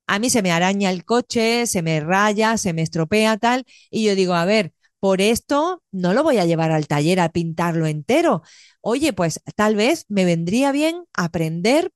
A 0.07 0.19
mí 0.19 0.31
se 0.31 0.43
me 0.43 0.53
araña 0.53 0.91
el 0.91 1.05
coche, 1.05 1.67
se 1.67 1.83
me 1.83 2.01
raya, 2.01 2.57
se 2.59 2.73
me 2.73 2.83
estropea 2.83 3.37
tal, 3.39 3.65
y 3.91 4.05
yo 4.05 4.15
digo, 4.15 4.35
a 4.35 4.45
ver, 4.45 4.73
por 5.01 5.21
esto 5.21 5.83
no 5.91 6.15
lo 6.15 6.23
voy 6.23 6.39
a 6.39 6.47
llevar 6.47 6.71
al 6.73 6.87
taller 6.87 7.21
a 7.21 7.31
pintarlo 7.31 7.87
entero. 7.87 8.43
Oye, 8.81 9.13
pues 9.13 9.41
tal 9.57 9.75
vez 9.77 10.05
me 10.09 10.25
vendría 10.25 10.73
bien 10.73 11.05
aprender 11.13 11.91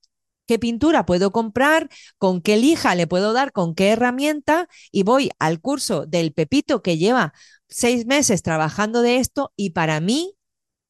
qué 0.51 0.59
pintura 0.59 1.07
puedo 1.07 1.31
comprar, 1.31 1.89
con 2.19 2.41
qué 2.43 2.57
lija 2.57 2.97
le 2.97 3.07
puedo 3.07 3.33
dar, 3.33 3.53
con 3.53 3.77
qué 3.77 3.91
herramienta 3.91 4.69
y 4.91 5.05
voy 5.05 5.31
al 5.39 5.61
curso 5.61 6.07
del 6.07 6.33
Pepito 6.33 6.83
que 6.83 6.99
lleva 6.99 7.33
seis 7.69 8.05
meses 8.05 8.43
trabajando 8.43 9.01
de 9.01 9.19
esto 9.19 9.53
y 9.55 9.71
para 9.71 10.01
mí 10.01 10.35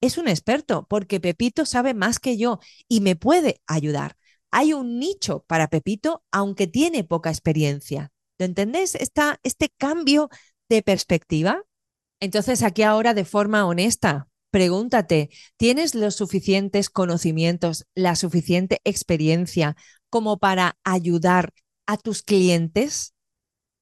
es 0.01 0.17
un 0.17 0.29
experto 0.29 0.87
porque 0.89 1.21
Pepito 1.21 1.67
sabe 1.67 1.93
más 1.93 2.19
que 2.21 2.39
yo 2.39 2.59
y 2.89 3.03
me 3.03 3.17
puede 3.17 3.61
ayudar. 3.67 4.17
Hay 4.51 4.73
un 4.73 4.99
nicho 4.99 5.45
para 5.47 5.69
Pepito 5.69 6.25
aunque 6.33 6.67
tiene 6.67 7.05
poca 7.05 7.29
experiencia. 7.29 8.13
¿Lo 8.39 8.47
entendés? 8.47 8.95
este 8.95 9.69
cambio 9.77 10.31
de 10.71 10.83
perspectiva. 10.83 11.65
Entonces 12.19 12.63
aquí 12.63 12.83
ahora 12.83 13.13
de 13.13 13.27
forma 13.27 13.67
honesta, 13.67 14.30
Pregúntate, 14.51 15.31
¿tienes 15.57 15.95
los 15.95 16.17
suficientes 16.17 16.91
conocimientos, 16.91 17.87
la 17.95 18.17
suficiente 18.17 18.81
experiencia 18.85 19.77
como 20.09 20.39
para 20.39 20.77
ayudar 20.83 21.53
a 21.87 21.97
tus 21.97 22.23
clientes 22.23 23.15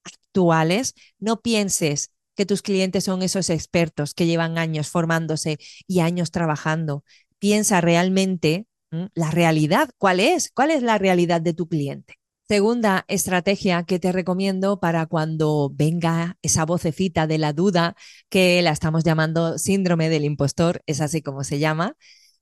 actuales? 0.03 0.93
No 1.19 1.41
pienses 1.41 2.11
que 2.35 2.45
tus 2.45 2.61
clientes 2.61 3.05
son 3.05 3.23
esos 3.23 3.49
expertos 3.49 4.13
que 4.13 4.27
llevan 4.27 4.59
años 4.59 4.89
formándose 4.89 5.57
y 5.87 6.01
años 6.01 6.31
trabajando. 6.31 7.03
Piensa 7.39 7.81
realmente 7.81 8.67
la 9.15 9.31
realidad. 9.31 9.89
¿Cuál 9.97 10.19
es? 10.19 10.51
¿Cuál 10.51 10.71
es 10.71 10.83
la 10.83 10.99
realidad 10.99 11.41
de 11.41 11.53
tu 11.55 11.67
cliente? 11.67 12.18
Segunda 12.49 13.05
estrategia 13.07 13.83
que 13.83 13.99
te 13.99 14.11
recomiendo 14.11 14.79
para 14.79 15.05
cuando 15.05 15.69
venga 15.71 16.35
esa 16.41 16.65
vocecita 16.65 17.27
de 17.27 17.37
la 17.37 17.53
duda, 17.53 17.95
que 18.27 18.59
la 18.63 18.71
estamos 18.71 19.03
llamando 19.03 19.59
síndrome 19.59 20.09
del 20.09 20.25
impostor, 20.25 20.81
es 20.87 20.99
así 20.99 21.21
como 21.21 21.43
se 21.43 21.59
llama, 21.59 21.95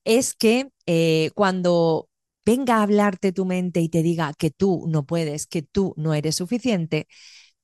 es 0.04 0.32
que 0.32 0.70
eh, 0.86 1.30
cuando 1.34 2.08
venga 2.46 2.76
a 2.78 2.84
hablarte 2.84 3.32
tu 3.32 3.44
mente 3.44 3.80
y 3.80 3.90
te 3.90 4.02
diga 4.02 4.32
que 4.32 4.50
tú 4.50 4.86
no 4.88 5.04
puedes, 5.04 5.46
que 5.46 5.60
tú 5.60 5.92
no 5.98 6.14
eres 6.14 6.36
suficiente, 6.36 7.06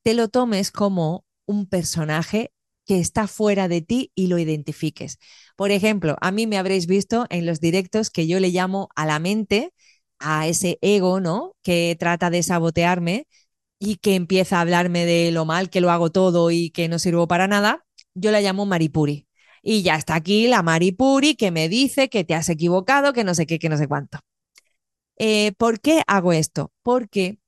te 0.03 0.13
lo 0.13 0.27
tomes 0.27 0.71
como 0.71 1.25
un 1.47 1.65
personaje 1.65 2.51
que 2.85 2.99
está 2.99 3.27
fuera 3.27 3.67
de 3.67 3.81
ti 3.81 4.11
y 4.13 4.27
lo 4.27 4.37
identifiques. 4.37 5.17
Por 5.55 5.71
ejemplo, 5.71 6.15
a 6.21 6.29
mí 6.31 6.45
me 6.45 6.59
habréis 6.59 6.85
visto 6.85 7.25
en 7.31 7.47
los 7.47 7.59
directos 7.59 8.11
que 8.11 8.27
yo 8.27 8.39
le 8.39 8.49
llamo 8.49 8.89
a 8.95 9.07
la 9.07 9.17
mente 9.17 9.73
a 10.19 10.47
ese 10.47 10.77
ego, 10.81 11.19
¿no? 11.19 11.55
Que 11.63 11.95
trata 11.99 12.29
de 12.29 12.43
sabotearme 12.43 13.27
y 13.79 13.97
que 13.97 14.15
empieza 14.15 14.57
a 14.57 14.61
hablarme 14.61 15.05
de 15.05 15.31
lo 15.31 15.45
mal 15.45 15.69
que 15.69 15.81
lo 15.81 15.91
hago 15.91 16.11
todo 16.11 16.51
y 16.51 16.71
que 16.71 16.87
no 16.89 16.99
sirvo 16.99 17.27
para 17.27 17.47
nada, 17.47 17.85
yo 18.15 18.31
la 18.31 18.41
llamo 18.41 18.65
Maripuri. 18.65 19.27
Y 19.61 19.83
ya 19.83 19.95
está 19.95 20.15
aquí 20.15 20.47
la 20.47 20.63
Maripuri 20.63 21.35
que 21.35 21.51
me 21.51 21.69
dice 21.69 22.09
que 22.09 22.23
te 22.23 22.35
has 22.35 22.49
equivocado, 22.49 23.13
que 23.13 23.23
no 23.23 23.35
sé 23.35 23.45
qué, 23.47 23.59
que 23.59 23.69
no 23.69 23.77
sé 23.77 23.87
cuánto. 23.87 24.19
Eh, 25.17 25.53
¿Por 25.57 25.79
qué 25.79 26.03
hago 26.07 26.33
esto? 26.33 26.71
Porque 26.83 27.39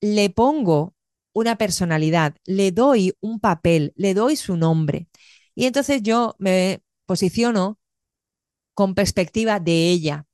le 0.00 0.30
pongo 0.30 0.94
una 1.34 1.56
personalidad, 1.56 2.36
le 2.46 2.72
doy 2.72 3.14
un 3.20 3.40
papel, 3.40 3.92
le 3.96 4.14
doy 4.14 4.36
su 4.36 4.56
nombre. 4.56 5.08
Y 5.54 5.66
entonces 5.66 6.02
yo 6.02 6.36
me 6.38 6.82
posiciono 7.06 7.78
con 8.74 8.94
perspectiva 8.94 9.60
de 9.60 9.90
ella, 9.90 10.26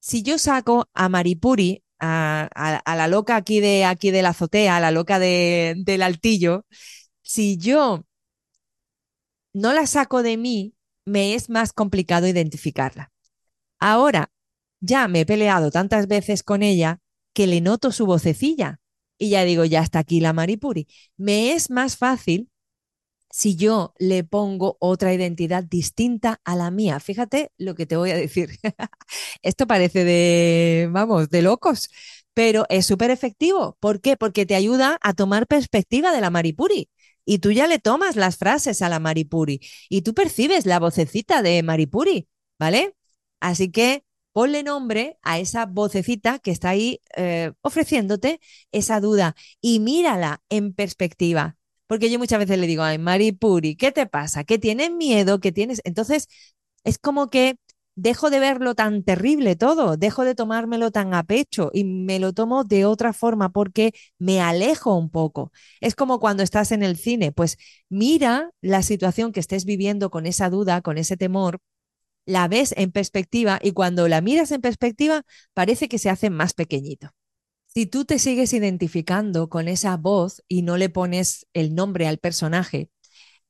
si 0.00 0.22
yo 0.22 0.38
saco 0.38 0.88
a 0.94 1.08
Maripuri, 1.08 1.84
a, 2.00 2.48
la 2.86 3.08
loca 3.08 3.36
aquí 3.36 3.60
de, 3.60 3.84
aquí 3.84 4.10
de 4.10 4.22
la 4.22 4.30
azotea, 4.30 4.76
a 4.76 4.80
la 4.80 4.90
loca 4.90 5.18
del 5.18 6.02
altillo, 6.02 6.64
si 7.22 7.56
yo 7.58 8.04
no 9.52 9.72
la 9.72 9.86
saco 9.86 10.22
de 10.22 10.36
mí, 10.36 10.74
me 11.04 11.34
es 11.34 11.50
más 11.50 11.72
complicado 11.72 12.26
identificarla. 12.26 13.12
Ahora, 13.78 14.30
ya 14.80 15.08
me 15.08 15.20
he 15.20 15.26
peleado 15.26 15.70
tantas 15.70 16.06
veces 16.06 16.42
con 16.42 16.62
ella 16.62 17.00
que 17.34 17.46
le 17.46 17.60
noto 17.60 17.92
su 17.92 18.06
vocecilla 18.06 18.80
y 19.18 19.30
ya 19.30 19.44
digo, 19.44 19.64
ya 19.64 19.82
está 19.82 20.00
aquí 20.00 20.20
la 20.20 20.32
Maripuri. 20.32 20.88
Me 21.16 21.52
es 21.52 21.70
más 21.70 21.96
fácil 21.96 22.49
si 23.30 23.56
yo 23.56 23.94
le 23.98 24.24
pongo 24.24 24.76
otra 24.80 25.14
identidad 25.14 25.64
distinta 25.64 26.40
a 26.44 26.56
la 26.56 26.70
mía. 26.70 27.00
Fíjate 27.00 27.52
lo 27.58 27.74
que 27.74 27.86
te 27.86 27.96
voy 27.96 28.10
a 28.10 28.16
decir. 28.16 28.50
Esto 29.42 29.66
parece 29.66 30.04
de, 30.04 30.88
vamos, 30.90 31.30
de 31.30 31.42
locos, 31.42 31.90
pero 32.34 32.66
es 32.68 32.86
súper 32.86 33.10
efectivo. 33.10 33.76
¿Por 33.80 34.00
qué? 34.00 34.16
Porque 34.16 34.46
te 34.46 34.54
ayuda 34.54 34.98
a 35.02 35.14
tomar 35.14 35.46
perspectiva 35.46 36.12
de 36.12 36.20
la 36.20 36.30
Maripuri. 36.30 36.90
Y 37.24 37.38
tú 37.38 37.52
ya 37.52 37.66
le 37.66 37.78
tomas 37.78 38.16
las 38.16 38.36
frases 38.38 38.82
a 38.82 38.88
la 38.88 38.98
Maripuri 38.98 39.60
y 39.88 40.02
tú 40.02 40.14
percibes 40.14 40.66
la 40.66 40.80
vocecita 40.80 41.42
de 41.42 41.62
Maripuri, 41.62 42.28
¿vale? 42.58 42.96
Así 43.40 43.70
que 43.70 44.04
ponle 44.32 44.62
nombre 44.62 45.18
a 45.22 45.38
esa 45.38 45.66
vocecita 45.66 46.38
que 46.38 46.50
está 46.50 46.70
ahí 46.70 47.00
eh, 47.16 47.52
ofreciéndote 47.62 48.40
esa 48.72 49.00
duda 49.00 49.36
y 49.60 49.80
mírala 49.80 50.42
en 50.48 50.72
perspectiva. 50.74 51.59
Porque 51.90 52.08
yo 52.08 52.20
muchas 52.20 52.38
veces 52.38 52.56
le 52.58 52.68
digo, 52.68 52.84
ay, 52.84 52.98
Maripuri, 52.98 53.74
¿qué 53.76 53.90
te 53.90 54.06
pasa? 54.06 54.44
¿Qué 54.44 54.58
tienes 54.60 54.92
miedo? 54.92 55.40
¿Qué 55.40 55.50
tienes? 55.50 55.80
Entonces, 55.84 56.28
es 56.84 56.98
como 56.98 57.28
que 57.30 57.56
dejo 57.96 58.30
de 58.30 58.38
verlo 58.40 58.74
tan 58.76 59.02
terrible 59.02 59.56
todo, 59.56 59.96
dejo 59.96 60.24
de 60.24 60.36
tomármelo 60.36 60.92
tan 60.92 61.14
a 61.14 61.24
pecho 61.24 61.70
y 61.74 61.82
me 61.84 62.20
lo 62.20 62.32
tomo 62.32 62.62
de 62.64 62.84
otra 62.86 63.12
forma 63.12 63.50
porque 63.50 63.92
me 64.18 64.40
alejo 64.40 64.96
un 64.96 65.10
poco. 65.10 65.50
Es 65.80 65.96
como 65.96 66.20
cuando 66.20 66.44
estás 66.44 66.70
en 66.72 66.84
el 66.84 66.96
cine, 66.96 67.32
pues 67.32 67.58
mira 67.88 68.50
la 68.60 68.82
situación 68.84 69.32
que 69.32 69.40
estés 69.40 69.64
viviendo 69.64 70.10
con 70.10 70.26
esa 70.26 70.48
duda, 70.48 70.82
con 70.82 70.96
ese 70.98 71.16
temor 71.16 71.58
la 72.26 72.48
ves 72.48 72.74
en 72.76 72.92
perspectiva 72.92 73.58
y 73.62 73.72
cuando 73.72 74.08
la 74.08 74.20
miras 74.22 74.52
en 74.52 74.60
perspectiva 74.62 75.24
parece 75.54 75.88
que 75.88 75.98
se 75.98 76.10
hace 76.10 76.30
más 76.30 76.54
pequeñito. 76.54 77.10
Si 77.72 77.86
tú 77.86 78.04
te 78.04 78.18
sigues 78.18 78.52
identificando 78.52 79.48
con 79.48 79.68
esa 79.68 79.96
voz 79.96 80.42
y 80.48 80.62
no 80.62 80.76
le 80.76 80.88
pones 80.88 81.46
el 81.52 81.74
nombre 81.74 82.08
al 82.08 82.18
personaje, 82.18 82.90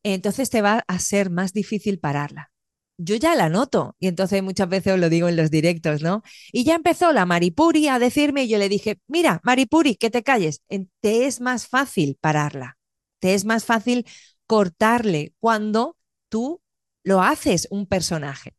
entonces 0.02 0.50
te 0.50 0.62
va 0.62 0.84
a 0.88 0.98
ser 0.98 1.30
más 1.30 1.52
difícil 1.54 1.98
pararla. 1.98 2.50
Yo 2.98 3.16
ya 3.16 3.34
la 3.34 3.48
noto 3.48 3.96
y 3.98 4.08
entonces 4.08 4.42
muchas 4.42 4.68
veces 4.68 4.94
os 4.94 5.00
lo 5.00 5.08
digo 5.08 5.28
en 5.28 5.36
los 5.36 5.50
directos, 5.50 6.02
¿no? 6.02 6.22
Y 6.52 6.64
ya 6.64 6.74
empezó 6.74 7.12
la 7.12 7.24
Maripuri 7.24 7.88
a 7.88 7.98
decirme 7.98 8.44
y 8.44 8.48
yo 8.48 8.58
le 8.58 8.68
dije, 8.68 9.00
mira, 9.08 9.40
Maripuri, 9.42 9.96
que 9.96 10.10
te 10.10 10.22
calles, 10.22 10.62
te 11.00 11.26
es 11.26 11.40
más 11.40 11.66
fácil 11.66 12.18
pararla, 12.20 12.78
te 13.20 13.32
es 13.34 13.46
más 13.46 13.64
fácil 13.64 14.06
cortarle 14.46 15.34
cuando 15.40 15.96
tú 16.28 16.62
lo 17.04 17.22
haces 17.22 17.68
un 17.70 17.86
personaje. 17.86 18.54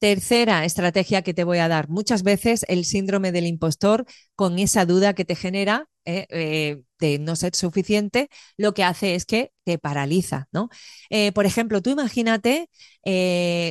Tercera 0.00 0.64
estrategia 0.64 1.20
que 1.20 1.34
te 1.34 1.44
voy 1.44 1.58
a 1.58 1.68
dar. 1.68 1.90
Muchas 1.90 2.22
veces 2.22 2.64
el 2.68 2.86
síndrome 2.86 3.32
del 3.32 3.46
impostor, 3.46 4.06
con 4.34 4.58
esa 4.58 4.86
duda 4.86 5.12
que 5.14 5.26
te 5.26 5.36
genera 5.36 5.88
eh, 6.06 6.26
eh, 6.30 6.82
de 6.98 7.18
no 7.18 7.36
ser 7.36 7.54
suficiente, 7.54 8.30
lo 8.56 8.72
que 8.72 8.82
hace 8.82 9.14
es 9.14 9.26
que 9.26 9.52
te 9.64 9.78
paraliza, 9.78 10.48
¿no? 10.52 10.70
Eh, 11.10 11.32
por 11.32 11.44
ejemplo, 11.44 11.82
tú 11.82 11.90
imagínate 11.90 12.68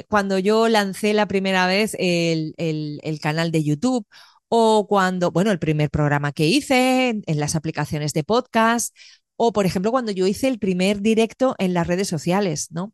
cuando 0.07 0.37
yo 0.39 0.69
lancé 0.69 1.13
la 1.13 1.27
primera 1.27 1.65
vez 1.67 1.95
el, 1.99 2.53
el, 2.57 3.19
canal 3.21 3.51
de 3.51 3.63
YouTube 3.63 4.07
o 4.49 4.87
cuando, 4.87 5.31
bueno, 5.31 5.51
el 5.51 5.59
primer 5.59 5.89
programa 5.89 6.31
que 6.31 6.47
hice 6.47 7.09
en 7.25 7.39
las 7.39 7.55
aplicaciones 7.55 8.13
de 8.13 8.23
podcast 8.23 8.95
o, 9.35 9.51
por 9.53 9.65
ejemplo, 9.65 9.91
cuando 9.91 10.11
yo 10.11 10.27
hice 10.27 10.47
el 10.47 10.59
primer 10.59 11.01
directo 11.01 11.55
en 11.59 11.73
las 11.73 11.87
redes 11.87 12.07
sociales, 12.07 12.67
¿no? 12.71 12.93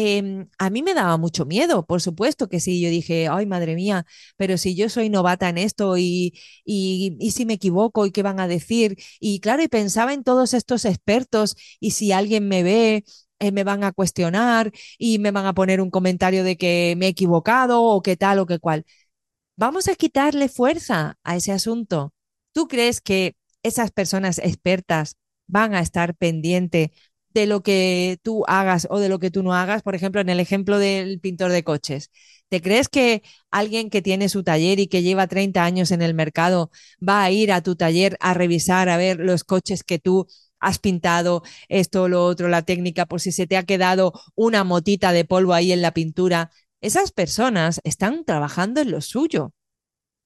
Em, 0.00 0.48
a 0.58 0.70
mí 0.70 0.84
me 0.84 0.94
daba 0.94 1.16
mucho 1.16 1.44
miedo, 1.44 1.84
por 1.84 2.00
supuesto 2.00 2.48
que 2.48 2.60
sí. 2.60 2.80
Yo 2.80 2.88
dije, 2.88 3.26
ay, 3.28 3.46
madre 3.46 3.74
mía, 3.74 4.06
pero 4.36 4.56
si 4.56 4.76
yo 4.76 4.88
soy 4.88 5.10
novata 5.10 5.48
en 5.48 5.58
esto 5.58 5.98
y, 5.98 6.38
y, 6.64 7.30
si 7.32 7.44
me 7.46 7.54
equivoco 7.54 8.06
y 8.06 8.12
qué 8.12 8.22
van 8.22 8.38
a 8.38 8.46
decir. 8.46 8.96
Y 9.18 9.40
claro, 9.40 9.60
y 9.64 9.68
pensaba 9.68 10.12
en 10.14 10.22
todos 10.22 10.54
estos 10.54 10.84
expertos 10.84 11.56
y 11.80 11.92
si 11.92 12.12
alguien 12.12 12.46
me 12.46 12.62
ve, 12.62 13.04
eh, 13.40 13.50
me 13.50 13.64
van 13.64 13.82
a 13.82 13.90
cuestionar 13.92 14.70
y 14.98 15.18
me 15.18 15.32
van 15.32 15.46
a 15.46 15.54
poner 15.54 15.80
un 15.80 15.90
comentario 15.90 16.44
de 16.44 16.56
que 16.56 16.94
me 16.96 17.06
he 17.06 17.08
equivocado 17.08 17.82
o 17.82 18.00
qué 18.00 18.16
tal 18.16 18.38
o 18.38 18.46
qué 18.46 18.60
cual. 18.60 18.84
Vamos 19.56 19.88
a 19.88 19.96
quitarle 19.96 20.48
fuerza 20.48 21.18
a 21.24 21.36
ese 21.36 21.52
asunto. 21.52 22.14
¿Tú 22.52 22.68
crees 22.68 23.00
que 23.00 23.36
esas 23.64 23.90
personas 23.92 24.38
expertas 24.38 25.16
van 25.48 25.74
a 25.74 25.80
estar 25.80 26.14
pendientes 26.14 26.90
de 27.38 27.46
lo 27.46 27.62
que 27.62 28.18
tú 28.22 28.44
hagas 28.48 28.86
o 28.90 28.98
de 28.98 29.08
lo 29.08 29.18
que 29.20 29.30
tú 29.30 29.42
no 29.42 29.54
hagas. 29.54 29.82
Por 29.82 29.94
ejemplo, 29.94 30.20
en 30.20 30.28
el 30.28 30.40
ejemplo 30.40 30.78
del 30.78 31.20
pintor 31.20 31.52
de 31.52 31.64
coches. 31.64 32.10
¿Te 32.48 32.60
crees 32.60 32.88
que 32.88 33.22
alguien 33.50 33.90
que 33.90 34.02
tiene 34.02 34.28
su 34.28 34.42
taller 34.42 34.80
y 34.80 34.88
que 34.88 35.02
lleva 35.02 35.26
30 35.28 35.64
años 35.64 35.90
en 35.90 36.02
el 36.02 36.14
mercado 36.14 36.70
va 37.06 37.22
a 37.22 37.30
ir 37.30 37.52
a 37.52 37.62
tu 37.62 37.76
taller 37.76 38.16
a 38.20 38.34
revisar, 38.34 38.88
a 38.88 38.96
ver 38.96 39.18
los 39.20 39.44
coches 39.44 39.84
que 39.84 39.98
tú 39.98 40.26
has 40.58 40.78
pintado, 40.78 41.42
esto, 41.68 42.08
lo 42.08 42.24
otro, 42.24 42.48
la 42.48 42.62
técnica, 42.62 43.06
por 43.06 43.20
si 43.20 43.30
se 43.32 43.46
te 43.46 43.56
ha 43.56 43.62
quedado 43.64 44.12
una 44.34 44.64
motita 44.64 45.12
de 45.12 45.24
polvo 45.24 45.54
ahí 45.54 45.72
en 45.72 45.82
la 45.82 45.92
pintura? 45.92 46.50
Esas 46.80 47.12
personas 47.12 47.80
están 47.84 48.24
trabajando 48.24 48.80
en 48.80 48.90
lo 48.90 49.00
suyo. 49.00 49.52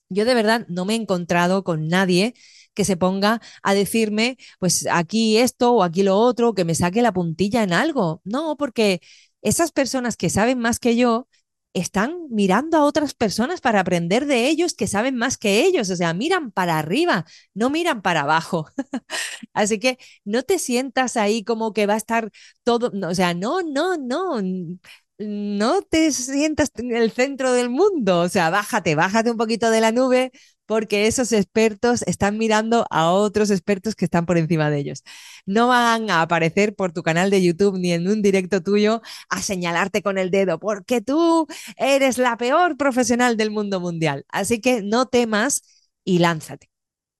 Yo 0.08 0.24
de 0.24 0.34
verdad 0.34 0.66
no 0.68 0.84
me 0.84 0.94
he 0.94 0.96
encontrado 0.96 1.64
con 1.64 1.88
nadie 1.88 2.34
que 2.74 2.84
se 2.84 2.96
ponga 2.96 3.40
a 3.62 3.74
decirme, 3.74 4.36
pues 4.58 4.86
aquí 4.90 5.38
esto 5.38 5.72
o 5.74 5.82
aquí 5.82 6.02
lo 6.02 6.16
otro, 6.18 6.54
que 6.54 6.64
me 6.64 6.74
saque 6.74 7.02
la 7.02 7.12
puntilla 7.12 7.62
en 7.62 7.72
algo. 7.72 8.20
No, 8.24 8.56
porque 8.56 9.00
esas 9.42 9.72
personas 9.72 10.16
que 10.16 10.30
saben 10.30 10.58
más 10.58 10.78
que 10.78 10.96
yo 10.96 11.28
están 11.74 12.18
mirando 12.30 12.76
a 12.76 12.84
otras 12.84 13.14
personas 13.14 13.60
para 13.62 13.80
aprender 13.80 14.26
de 14.26 14.48
ellos 14.48 14.74
que 14.74 14.86
saben 14.86 15.16
más 15.16 15.38
que 15.38 15.64
ellos, 15.64 15.88
o 15.90 15.96
sea, 15.96 16.12
miran 16.12 16.50
para 16.52 16.78
arriba, 16.78 17.24
no 17.54 17.70
miran 17.70 18.02
para 18.02 18.22
abajo. 18.22 18.68
Así 19.54 19.78
que 19.78 19.98
no 20.24 20.42
te 20.42 20.58
sientas 20.58 21.16
ahí 21.16 21.44
como 21.44 21.72
que 21.72 21.86
va 21.86 21.94
a 21.94 21.96
estar 21.96 22.30
todo, 22.64 22.92
o 23.08 23.14
sea, 23.14 23.34
no, 23.34 23.62
no, 23.62 23.96
no, 23.98 24.40
no 25.18 25.82
te 25.82 26.10
sientas 26.12 26.70
en 26.76 26.94
el 26.96 27.10
centro 27.12 27.52
del 27.52 27.70
mundo, 27.70 28.20
o 28.22 28.28
sea, 28.28 28.50
bájate, 28.50 28.94
bájate 28.94 29.30
un 29.30 29.36
poquito 29.36 29.70
de 29.70 29.80
la 29.80 29.92
nube, 29.92 30.32
porque 30.72 31.06
esos 31.06 31.32
expertos 31.32 32.00
están 32.06 32.38
mirando 32.38 32.86
a 32.88 33.10
otros 33.10 33.50
expertos 33.50 33.94
que 33.94 34.06
están 34.06 34.24
por 34.24 34.38
encima 34.38 34.70
de 34.70 34.78
ellos. 34.78 35.02
No 35.44 35.68
van 35.68 36.08
a 36.10 36.22
aparecer 36.22 36.74
por 36.74 36.92
tu 36.92 37.02
canal 37.02 37.28
de 37.30 37.42
YouTube 37.42 37.78
ni 37.78 37.92
en 37.92 38.08
un 38.08 38.22
directo 38.22 38.62
tuyo 38.62 39.02
a 39.28 39.42
señalarte 39.42 40.00
con 40.02 40.16
el 40.16 40.30
dedo, 40.30 40.58
porque 40.58 41.02
tú 41.02 41.46
eres 41.76 42.16
la 42.16 42.38
peor 42.38 42.78
profesional 42.78 43.36
del 43.36 43.50
mundo 43.50 43.80
mundial. 43.80 44.24
Así 44.28 44.62
que 44.62 44.80
no 44.82 45.04
temas 45.06 45.62
y 46.04 46.20
lánzate. 46.20 46.70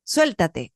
Suéltate. 0.05 0.73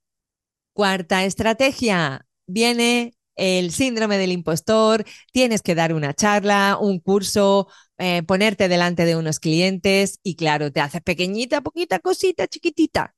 Cuarta 0.74 1.24
estrategia. 1.24 2.26
Viene 2.46 3.15
el 3.36 3.70
síndrome 3.72 4.18
del 4.18 4.32
impostor, 4.32 5.04
tienes 5.32 5.62
que 5.62 5.74
dar 5.74 5.92
una 5.94 6.14
charla, 6.14 6.78
un 6.80 7.00
curso, 7.00 7.68
eh, 7.98 8.22
ponerte 8.24 8.68
delante 8.68 9.04
de 9.04 9.16
unos 9.16 9.40
clientes 9.40 10.18
y 10.22 10.36
claro, 10.36 10.72
te 10.72 10.80
haces 10.80 11.02
pequeñita, 11.02 11.60
poquita 11.62 11.98
cosita, 12.00 12.46
chiquitita. 12.48 13.14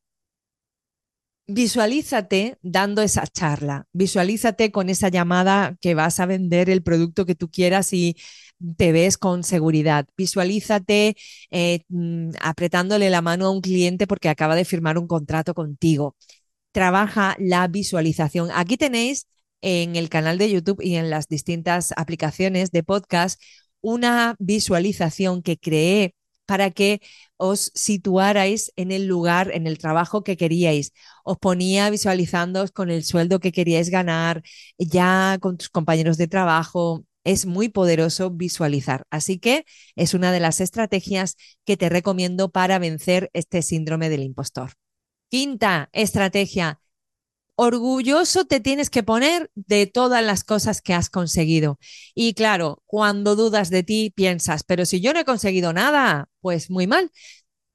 Visualízate 1.51 2.59
dando 2.61 3.01
esa 3.01 3.27
charla, 3.27 3.87
visualízate 3.95 4.71
con 4.71 4.91
esa 4.91 5.09
llamada 5.09 5.77
que 5.81 5.95
vas 5.95 6.21
a 6.21 6.27
vender 6.27 6.69
el 6.69 6.83
producto 6.83 7.25
que 7.25 7.35
tú 7.35 7.51
quieras 7.51 7.95
y 7.95 8.17
te 8.77 8.93
ves 8.93 9.17
con 9.17 9.43
seguridad. 9.45 10.07
Visualízate 10.17 11.17
eh, 11.51 11.81
mm, 11.89 12.33
apretándole 12.43 13.09
la 13.09 13.23
mano 13.23 13.47
a 13.47 13.51
un 13.51 13.63
cliente 13.63 14.07
porque 14.07 14.29
acaba 14.29 14.57
de 14.57 14.67
firmar 14.67 14.99
un 14.99 15.07
contrato 15.07 15.55
contigo. 15.55 16.17
Trabaja 16.73 17.37
la 17.39 17.69
visualización. 17.69 18.51
Aquí 18.55 18.77
tenéis 18.77 19.27
en 19.61 19.97
el 19.97 20.09
canal 20.09 20.39
de 20.39 20.51
YouTube 20.51 20.81
y 20.83 20.97
en 20.97 21.11
las 21.11 21.29
distintas 21.29 21.93
aplicaciones 21.97 22.71
de 22.71 22.83
podcast 22.83 23.41
una 23.81 24.37
visualización 24.39 25.43
que 25.43 25.59
creé 25.59 26.15
para 26.47 26.71
que 26.71 27.03
os 27.37 27.71
situarais 27.75 28.73
en 28.77 28.91
el 28.91 29.07
lugar, 29.07 29.51
en 29.53 29.67
el 29.67 29.79
trabajo 29.79 30.25
que 30.25 30.37
queríais. 30.37 30.93
Os 31.25 31.37
ponía 31.39 31.91
visualizándoos 31.91 32.73
con 32.73 32.91
el 32.91 33.05
sueldo 33.05 33.39
que 33.39 33.53
queríais 33.53 33.91
ganar, 33.91 34.43
ya 34.79 35.37
con 35.41 35.59
tus 35.59 35.69
compañeros 35.69 36.17
de 36.17 36.27
trabajo. 36.27 37.05
Es 37.23 37.45
muy 37.45 37.69
poderoso 37.69 38.31
visualizar. 38.31 39.05
Así 39.11 39.39
que 39.39 39.67
es 39.95 40.15
una 40.15 40.33
de 40.33 40.41
las 40.41 40.61
estrategias 40.63 41.37
que 41.67 41.77
te 41.77 41.91
recomiendo 41.91 42.51
para 42.51 42.79
vencer 42.79 43.29
este 43.35 43.61
síndrome 43.63 44.09
del 44.09 44.23
impostor. 44.23 44.73
Quinta 45.31 45.91
estrategia, 45.93 46.81
orgulloso 47.61 48.45
te 48.45 48.61
tienes 48.61 48.89
que 48.89 49.03
poner 49.03 49.51
de 49.57 49.87
todas 49.89 50.25
las 50.25 50.45
cosas 50.45 50.81
que 50.81 50.95
has 50.95 51.11
conseguido. 51.11 51.79
Y 52.15 52.35
claro, 52.35 52.83
cuando 52.87 53.35
dudas 53.35 53.69
de 53.71 53.83
ti, 53.83 54.13
piensas, 54.15 54.63
pero 54.63 54.87
si 54.87 55.01
yo 55.01 55.13
no 55.13 55.19
he 55.21 55.25
conseguido 55.25 55.73
nada, 55.73 56.29
pues 56.41 56.71
muy 56.71 56.87
mal. 56.87 57.11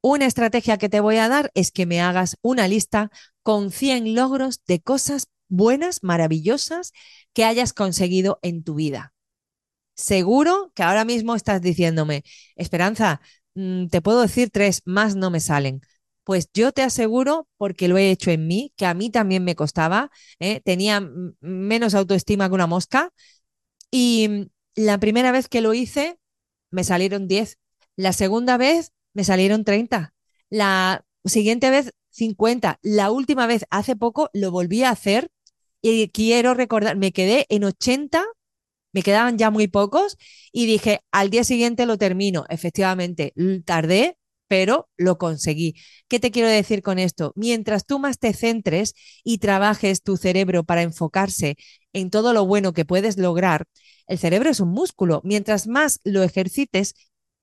Una 0.02 0.26
estrategia 0.26 0.78
que 0.78 0.88
te 0.88 1.00
voy 1.00 1.16
a 1.18 1.28
dar 1.28 1.50
es 1.54 1.72
que 1.72 1.86
me 1.86 2.00
hagas 2.00 2.38
una 2.42 2.68
lista 2.68 3.10
con 3.42 3.70
100 3.72 4.14
logros 4.14 4.62
de 4.66 4.80
cosas 4.80 5.28
buenas, 5.48 6.02
maravillosas 6.02 6.92
que 7.34 7.44
hayas 7.44 7.72
conseguido 7.72 8.38
en 8.42 8.64
tu 8.64 8.74
vida. 8.76 9.12
seguro 9.96 10.72
que 10.74 10.82
ahora 10.82 11.04
mismo 11.04 11.34
estás 11.34 11.62
diciéndome, 11.62 12.24
Esperanza, 12.56 13.20
mm, 13.54 13.86
te 13.88 14.02
puedo 14.02 14.22
decir 14.22 14.50
tres, 14.50 14.82
más 14.84 15.16
no 15.16 15.30
me 15.30 15.40
salen. 15.40 15.80
Pues 16.24 16.48
yo 16.54 16.72
te 16.72 16.82
aseguro, 16.82 17.48
porque 17.56 17.88
lo 17.88 17.98
he 17.98 18.10
hecho 18.10 18.30
en 18.30 18.46
mí, 18.46 18.72
que 18.76 18.86
a 18.86 18.94
mí 18.94 19.10
también 19.10 19.44
me 19.44 19.54
costaba, 19.54 20.10
¿eh? 20.40 20.60
tenía 20.64 21.08
menos 21.40 21.94
autoestima 21.94 22.48
que 22.48 22.54
una 22.54 22.66
mosca. 22.66 23.12
Y 23.90 24.50
la 24.74 24.98
primera 24.98 25.32
vez 25.32 25.48
que 25.48 25.60
lo 25.60 25.74
hice, 25.74 26.18
me 26.70 26.84
salieron 26.84 27.28
10. 27.28 27.58
La 27.96 28.12
segunda 28.12 28.56
vez, 28.56 28.92
me 29.12 29.24
salieron 29.24 29.64
30. 29.64 30.14
La 30.50 31.04
siguiente 31.24 31.70
vez, 31.70 31.92
50. 32.10 32.78
La 32.82 33.10
última 33.10 33.46
vez, 33.46 33.66
hace 33.70 33.96
poco, 33.96 34.30
lo 34.32 34.50
volví 34.50 34.82
a 34.84 34.90
hacer 34.90 35.30
y 35.82 36.08
quiero 36.08 36.54
recordar, 36.54 36.96
me 36.96 37.12
quedé 37.12 37.46
en 37.50 37.64
80 37.64 38.24
me 38.94 39.02
quedaban 39.02 39.36
ya 39.36 39.50
muy 39.50 39.66
pocos 39.66 40.16
y 40.52 40.66
dije, 40.66 41.00
al 41.10 41.28
día 41.28 41.42
siguiente 41.44 41.84
lo 41.84 41.98
termino. 41.98 42.46
Efectivamente, 42.48 43.34
tardé, 43.64 44.16
pero 44.54 44.88
lo 44.96 45.18
conseguí. 45.18 45.74
¿Qué 46.06 46.20
te 46.20 46.30
quiero 46.30 46.48
decir 46.48 46.80
con 46.80 47.00
esto? 47.00 47.32
Mientras 47.34 47.86
tú 47.86 47.98
más 47.98 48.20
te 48.20 48.32
centres 48.32 48.94
y 49.24 49.38
trabajes 49.38 50.00
tu 50.04 50.16
cerebro 50.16 50.62
para 50.62 50.82
enfocarse 50.82 51.56
en 51.92 52.08
todo 52.08 52.32
lo 52.32 52.46
bueno 52.46 52.72
que 52.72 52.84
puedes 52.84 53.18
lograr, 53.18 53.64
el 54.06 54.16
cerebro 54.16 54.50
es 54.50 54.60
un 54.60 54.68
músculo. 54.68 55.20
Mientras 55.24 55.66
más 55.66 55.98
lo 56.04 56.22
ejercites, 56.22 56.94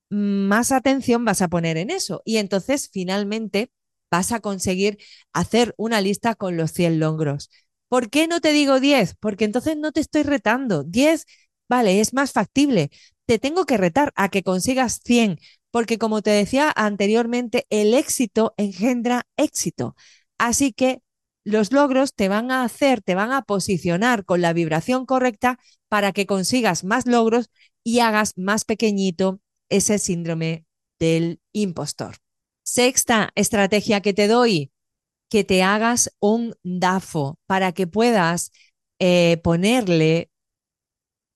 más 0.09 0.71
atención 0.71 1.25
vas 1.25 1.41
a 1.41 1.49
poner 1.49 1.75
en 1.75 1.89
eso. 1.89 2.21
Y 2.23 2.37
entonces 2.37 2.89
finalmente 2.93 3.71
vas 4.09 4.31
a 4.31 4.39
conseguir 4.39 4.97
hacer 5.33 5.73
una 5.75 5.99
lista 5.99 6.35
con 6.35 6.55
los 6.55 6.71
100 6.71 6.97
logros. 7.01 7.49
¿Por 7.89 8.09
qué 8.09 8.27
no 8.29 8.39
te 8.39 8.53
digo 8.53 8.79
10? 8.79 9.15
Porque 9.19 9.43
entonces 9.43 9.75
no 9.75 9.91
te 9.91 9.99
estoy 9.99 10.23
retando. 10.23 10.85
10, 10.85 11.25
vale, 11.67 11.99
es 11.99 12.13
más 12.13 12.31
factible. 12.31 12.89
Te 13.25 13.37
tengo 13.37 13.65
que 13.65 13.75
retar 13.75 14.13
a 14.15 14.29
que 14.29 14.43
consigas 14.43 15.01
100, 15.03 15.39
porque 15.71 15.97
como 15.97 16.21
te 16.21 16.31
decía 16.31 16.71
anteriormente, 16.75 17.65
el 17.69 17.93
éxito 17.93 18.53
engendra 18.57 19.23
éxito. 19.37 19.95
Así 20.37 20.73
que 20.73 21.01
los 21.43 21.71
logros 21.71 22.13
te 22.13 22.29
van 22.29 22.51
a 22.51 22.63
hacer, 22.63 23.01
te 23.01 23.15
van 23.15 23.31
a 23.31 23.41
posicionar 23.41 24.25
con 24.25 24.41
la 24.41 24.53
vibración 24.53 25.05
correcta 25.05 25.59
para 25.89 26.11
que 26.11 26.25
consigas 26.25 26.83
más 26.83 27.07
logros 27.07 27.49
y 27.83 27.99
hagas 27.99 28.37
más 28.37 28.65
pequeñito 28.65 29.39
ese 29.69 29.97
síndrome 29.97 30.65
del 30.99 31.39
impostor. 31.51 32.17
Sexta 32.63 33.31
estrategia 33.35 34.01
que 34.01 34.13
te 34.13 34.27
doy, 34.27 34.71
que 35.29 35.43
te 35.43 35.63
hagas 35.63 36.15
un 36.19 36.53
DAFO 36.63 37.39
para 37.47 37.71
que 37.71 37.87
puedas 37.87 38.51
eh, 38.99 39.37
ponerle 39.43 40.29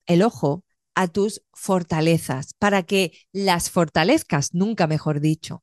el 0.06 0.22
ojo 0.22 0.64
a 0.96 1.06
tus 1.08 1.42
fortalezas, 1.52 2.54
para 2.58 2.82
que 2.82 3.12
las 3.32 3.70
fortalezcas, 3.70 4.54
nunca 4.54 4.88
mejor 4.88 5.20
dicho. 5.20 5.62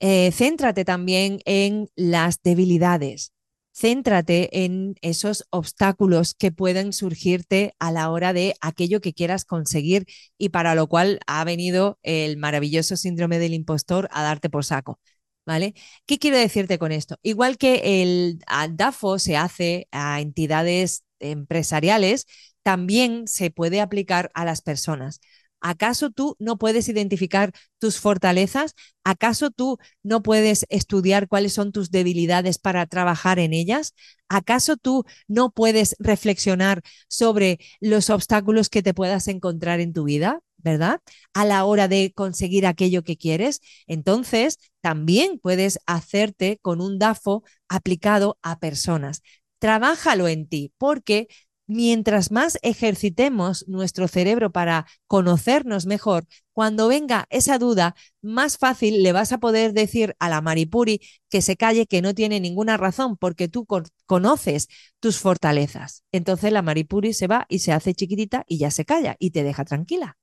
Eh, 0.00 0.32
céntrate 0.32 0.84
también 0.84 1.40
en 1.44 1.88
las 1.94 2.42
debilidades. 2.42 3.32
Céntrate 3.74 4.64
en 4.64 4.96
esos 5.00 5.46
obstáculos 5.50 6.34
que 6.34 6.52
pueden 6.52 6.92
surgirte 6.92 7.74
a 7.78 7.92
la 7.92 8.10
hora 8.10 8.32
de 8.32 8.54
aquello 8.60 9.00
que 9.00 9.14
quieras 9.14 9.44
conseguir 9.44 10.06
y 10.36 10.48
para 10.50 10.74
lo 10.74 10.88
cual 10.88 11.20
ha 11.26 11.44
venido 11.44 11.98
el 12.02 12.36
maravilloso 12.36 12.96
síndrome 12.96 13.38
del 13.38 13.54
impostor 13.54 14.08
a 14.10 14.22
darte 14.22 14.50
por 14.50 14.64
saco. 14.64 14.98
¿Vale? 15.44 15.74
¿Qué 16.06 16.18
quiero 16.18 16.36
decirte 16.38 16.78
con 16.78 16.92
esto? 16.92 17.16
Igual 17.22 17.58
que 17.58 18.02
el 18.02 18.38
DAFO 18.76 19.18
se 19.18 19.36
hace 19.36 19.88
a 19.90 20.20
entidades 20.20 21.04
empresariales, 21.18 22.26
también 22.62 23.28
se 23.28 23.50
puede 23.50 23.80
aplicar 23.80 24.30
a 24.34 24.44
las 24.44 24.62
personas. 24.62 25.20
¿Acaso 25.60 26.10
tú 26.10 26.36
no 26.40 26.58
puedes 26.58 26.88
identificar 26.88 27.52
tus 27.78 28.00
fortalezas? 28.00 28.74
¿Acaso 29.04 29.50
tú 29.50 29.78
no 30.02 30.22
puedes 30.22 30.66
estudiar 30.70 31.28
cuáles 31.28 31.52
son 31.52 31.70
tus 31.70 31.92
debilidades 31.92 32.58
para 32.58 32.84
trabajar 32.86 33.38
en 33.38 33.52
ellas? 33.52 33.94
¿Acaso 34.28 34.76
tú 34.76 35.04
no 35.28 35.50
puedes 35.52 35.94
reflexionar 36.00 36.82
sobre 37.08 37.60
los 37.80 38.10
obstáculos 38.10 38.68
que 38.70 38.82
te 38.82 38.92
puedas 38.92 39.28
encontrar 39.28 39.80
en 39.80 39.92
tu 39.92 40.04
vida? 40.04 40.40
¿verdad? 40.64 41.00
A 41.34 41.44
la 41.44 41.64
hora 41.64 41.88
de 41.88 42.12
conseguir 42.14 42.66
aquello 42.66 43.02
que 43.02 43.16
quieres, 43.16 43.60
entonces 43.88 44.58
también 44.80 45.38
puedes 45.40 45.80
hacerte 45.86 46.58
con 46.62 46.80
un 46.80 46.98
DAFO 46.98 47.42
aplicado 47.68 48.38
a 48.42 48.58
personas. 48.60 49.22
Trabájalo 49.58 50.28
en 50.28 50.48
ti, 50.48 50.72
porque 50.78 51.28
mientras 51.66 52.30
más 52.30 52.58
ejercitemos 52.62 53.66
nuestro 53.68 54.08
cerebro 54.08 54.52
para 54.52 54.86
conocernos 55.06 55.86
mejor, 55.86 56.26
cuando 56.52 56.88
venga 56.88 57.26
esa 57.30 57.58
duda, 57.58 57.94
más 58.20 58.58
fácil 58.58 59.02
le 59.02 59.12
vas 59.12 59.32
a 59.32 59.38
poder 59.38 59.72
decir 59.72 60.14
a 60.18 60.28
la 60.28 60.40
Maripuri 60.40 61.00
que 61.30 61.42
se 61.42 61.56
calle, 61.56 61.86
que 61.86 62.02
no 62.02 62.14
tiene 62.14 62.40
ninguna 62.40 62.76
razón, 62.76 63.16
porque 63.16 63.48
tú 63.48 63.66
conoces 64.06 64.68
tus 65.00 65.18
fortalezas. 65.18 66.04
Entonces 66.12 66.52
la 66.52 66.62
Maripuri 66.62 67.14
se 67.14 67.26
va 67.26 67.46
y 67.48 67.60
se 67.60 67.72
hace 67.72 67.94
chiquitita 67.94 68.44
y 68.46 68.58
ya 68.58 68.70
se 68.70 68.84
calla 68.84 69.16
y 69.18 69.30
te 69.30 69.42
deja 69.42 69.64
tranquila. 69.64 70.16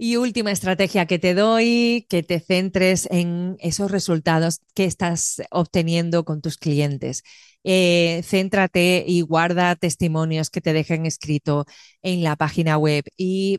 Y 0.00 0.16
última 0.16 0.52
estrategia 0.52 1.06
que 1.06 1.18
te 1.18 1.34
doy, 1.34 2.06
que 2.08 2.22
te 2.22 2.38
centres 2.40 3.08
en 3.10 3.56
esos 3.60 3.90
resultados 3.90 4.60
que 4.74 4.84
estás 4.84 5.42
obteniendo 5.50 6.24
con 6.24 6.40
tus 6.40 6.56
clientes. 6.56 7.24
Eh, 7.64 8.22
céntrate 8.24 9.04
y 9.06 9.22
guarda 9.22 9.74
testimonios 9.76 10.50
que 10.50 10.60
te 10.60 10.72
dejen 10.72 11.04
escrito 11.06 11.66
en 12.02 12.22
la 12.22 12.36
página 12.36 12.78
web 12.78 13.04
y 13.16 13.58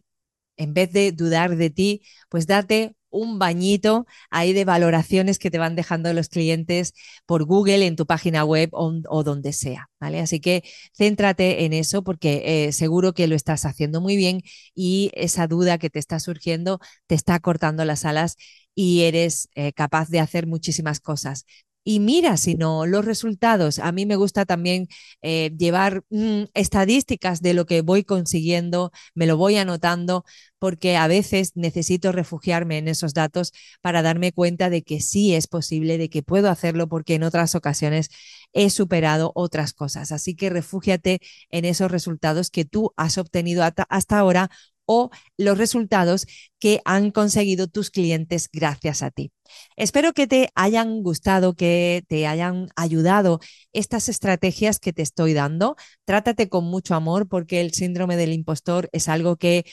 en 0.57 0.73
vez 0.73 0.93
de 0.93 1.11
dudar 1.13 1.55
de 1.57 1.69
ti, 1.71 2.03
pues 2.29 2.47
date 2.47 2.95
un 3.09 3.39
bañito 3.39 4.05
ahí 4.29 4.53
de 4.53 4.65
valoraciones 4.65 5.39
que 5.39 5.51
te 5.51 5.57
van 5.57 5.75
dejando 5.75 6.13
los 6.13 6.29
clientes 6.29 6.93
por 7.25 7.45
Google, 7.45 7.85
en 7.85 7.95
tu 7.95 8.05
página 8.05 8.43
web 8.45 8.69
o, 8.73 9.23
donde 9.23 9.53
sea, 9.53 9.89
¿vale? 9.99 10.19
Así 10.19 10.39
que 10.39 10.63
céntrate 10.97 11.65
en 11.65 11.73
eso 11.73 12.03
porque 12.03 12.67
eh, 12.67 12.71
seguro 12.71 13.13
que 13.13 13.27
lo 13.27 13.35
estás 13.35 13.65
haciendo 13.65 14.01
muy 14.01 14.15
bien 14.17 14.41
y 14.75 15.11
esa 15.13 15.47
duda 15.47 15.77
que 15.77 15.89
te 15.89 15.99
está 15.99 16.19
surgiendo 16.19 16.79
te 17.07 17.15
está 17.15 17.39
cortando 17.39 17.85
las 17.85 18.05
alas 18.05 18.35
y 18.75 19.01
eres 19.01 19.49
eh, 19.55 19.73
capaz 19.73 20.09
de 20.09 20.19
hacer 20.19 20.47
muchísimas 20.47 20.99
cosas 20.99 21.45
y 21.83 21.99
mira, 21.99 22.37
sino 22.37 22.85
los 22.85 23.05
resultados. 23.05 23.79
A 23.79 23.91
mí 23.91 24.05
me 24.05 24.15
gusta 24.15 24.45
también 24.45 24.87
eh, 25.21 25.51
llevar 25.57 26.03
mm, 26.09 26.43
estadísticas 26.53 27.41
de 27.41 27.53
lo 27.53 27.65
que 27.65 27.81
voy 27.81 28.03
consiguiendo, 28.03 28.91
me 29.15 29.25
lo 29.25 29.37
voy 29.37 29.57
anotando, 29.57 30.23
porque 30.59 30.97
a 30.97 31.07
veces 31.07 31.53
necesito 31.55 32.11
refugiarme 32.11 32.77
en 32.77 32.87
esos 32.89 33.13
datos 33.13 33.53
para 33.81 34.01
darme 34.01 34.33
cuenta 34.33 34.69
de 34.69 34.83
que 34.83 34.99
sí 35.01 35.33
es 35.33 35.47
posible, 35.47 35.97
de 35.97 36.09
que 36.09 36.21
puedo 36.21 36.49
hacerlo, 36.49 36.87
porque 36.89 37.15
en 37.15 37.23
otras 37.23 37.55
ocasiones 37.55 38.09
he 38.53 38.69
superado 38.69 39.31
otras 39.35 39.73
cosas. 39.73 40.11
Así 40.11 40.35
que 40.35 40.49
refúgiate 40.49 41.19
en 41.49 41.65
esos 41.65 41.89
resultados 41.91 42.49
que 42.49 42.65
tú 42.65 42.93
has 42.97 43.17
obtenido 43.17 43.63
hasta 43.89 44.19
ahora 44.19 44.49
o 44.91 45.11
los 45.37 45.55
resultados 45.55 46.25
que 46.59 46.81
han 46.83 47.11
conseguido 47.11 47.67
tus 47.67 47.91
clientes 47.91 48.49
gracias 48.51 49.03
a 49.03 49.11
ti. 49.11 49.31
Espero 49.75 50.13
que 50.13 50.25
te 50.25 50.49
hayan 50.55 51.03
gustado, 51.03 51.53
que 51.53 52.03
te 52.07 52.25
hayan 52.25 52.69
ayudado 52.75 53.39
estas 53.71 54.09
estrategias 54.09 54.79
que 54.79 54.91
te 54.91 55.03
estoy 55.03 55.33
dando. 55.35 55.75
Trátate 56.05 56.49
con 56.49 56.65
mucho 56.65 56.95
amor 56.95 57.27
porque 57.27 57.61
el 57.61 57.71
síndrome 57.71 58.17
del 58.17 58.33
impostor 58.33 58.89
es 58.91 59.09
algo 59.09 59.37
que 59.37 59.63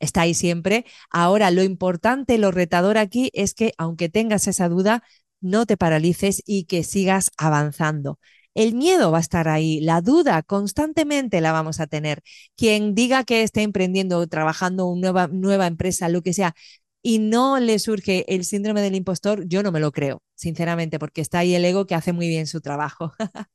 está 0.00 0.22
ahí 0.22 0.32
siempre. 0.32 0.86
Ahora, 1.10 1.50
lo 1.50 1.62
importante, 1.62 2.38
lo 2.38 2.50
retador 2.50 2.96
aquí 2.96 3.30
es 3.34 3.52
que 3.52 3.74
aunque 3.76 4.08
tengas 4.08 4.48
esa 4.48 4.70
duda, 4.70 5.02
no 5.42 5.66
te 5.66 5.76
paralices 5.76 6.42
y 6.46 6.64
que 6.64 6.84
sigas 6.84 7.30
avanzando. 7.36 8.18
El 8.54 8.74
miedo 8.74 9.10
va 9.10 9.18
a 9.18 9.20
estar 9.20 9.48
ahí, 9.48 9.80
la 9.80 10.00
duda 10.00 10.42
constantemente 10.42 11.40
la 11.40 11.52
vamos 11.52 11.80
a 11.80 11.86
tener. 11.86 12.22
Quien 12.56 12.94
diga 12.94 13.24
que 13.24 13.42
esté 13.42 13.62
emprendiendo, 13.62 14.26
trabajando 14.28 14.86
una 14.86 15.00
nueva, 15.00 15.26
nueva 15.28 15.66
empresa, 15.66 16.08
lo 16.08 16.22
que 16.22 16.32
sea, 16.32 16.54
y 17.02 17.18
no 17.18 17.60
le 17.60 17.78
surge 17.78 18.24
el 18.34 18.44
síndrome 18.44 18.80
del 18.80 18.94
impostor, 18.94 19.46
yo 19.46 19.62
no 19.62 19.72
me 19.72 19.80
lo 19.80 19.92
creo, 19.92 20.22
sinceramente, 20.36 20.98
porque 20.98 21.20
está 21.20 21.40
ahí 21.40 21.54
el 21.54 21.64
ego 21.64 21.86
que 21.86 21.94
hace 21.94 22.12
muy 22.12 22.28
bien 22.28 22.46
su 22.46 22.60
trabajo. 22.60 23.12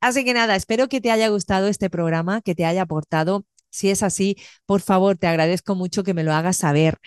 así 0.00 0.24
que 0.24 0.34
nada, 0.34 0.56
espero 0.56 0.88
que 0.88 1.00
te 1.00 1.10
haya 1.10 1.28
gustado 1.28 1.68
este 1.68 1.88
programa, 1.90 2.42
que 2.42 2.54
te 2.54 2.66
haya 2.66 2.82
aportado. 2.82 3.46
Si 3.70 3.88
es 3.90 4.02
así, 4.02 4.36
por 4.66 4.82
favor, 4.82 5.16
te 5.16 5.26
agradezco 5.26 5.74
mucho 5.74 6.04
que 6.04 6.14
me 6.14 6.24
lo 6.24 6.32
hagas 6.34 6.58
saber 6.58 6.98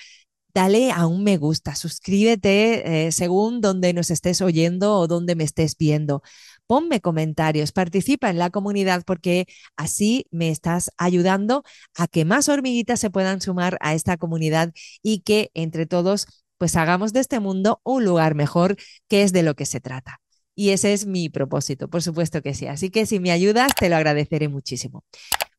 dale 0.56 0.92
a 0.92 1.06
un 1.06 1.24
me 1.24 1.38
gusta, 1.38 1.76
suscríbete 1.76 3.08
eh, 3.08 3.12
según 3.12 3.60
donde 3.60 3.94
nos 3.94 4.10
estés 4.10 4.42
oyendo 4.42 4.98
o 4.98 5.06
donde 5.06 5.36
me 5.36 5.44
estés 5.44 5.76
viendo 5.78 6.24
ponme 6.68 7.02
comentarios, 7.02 7.72
participa 7.72 8.30
en 8.30 8.38
la 8.40 8.50
comunidad 8.50 9.04
porque 9.06 9.46
así 9.78 10.26
me 10.32 10.50
estás 10.50 10.92
ayudando 10.98 11.64
a 11.96 12.08
que 12.08 12.26
más 12.26 12.50
hormiguitas 12.50 13.00
se 13.00 13.10
puedan 13.10 13.42
sumar 13.42 13.78
a 13.82 13.94
esta 13.94 14.18
comunidad 14.18 14.74
y 15.02 15.20
que 15.22 15.52
entre 15.54 15.86
todos 15.86 16.28
pues 16.58 16.76
hagamos 16.76 17.14
de 17.14 17.20
este 17.20 17.40
mundo 17.40 17.82
un 17.84 18.06
lugar 18.06 18.36
mejor, 18.36 18.78
que 19.10 19.24
es 19.24 19.34
de 19.34 19.44
lo 19.44 19.56
que 19.56 19.66
se 19.66 19.82
trata. 19.82 20.20
y 20.58 20.70
ese 20.70 20.94
es 20.94 21.06
mi 21.06 21.30
propósito, 21.30 21.90
por 21.90 22.02
supuesto 22.02 22.42
que 22.42 22.54
sí. 22.54 22.68
Así 22.68 22.90
que 22.90 23.06
si 23.06 23.20
me 23.20 23.32
ayudas, 23.32 23.74
te 23.78 23.90
lo 23.90 23.98
agradeceré 23.98 24.48
muchísimo. 24.48 25.04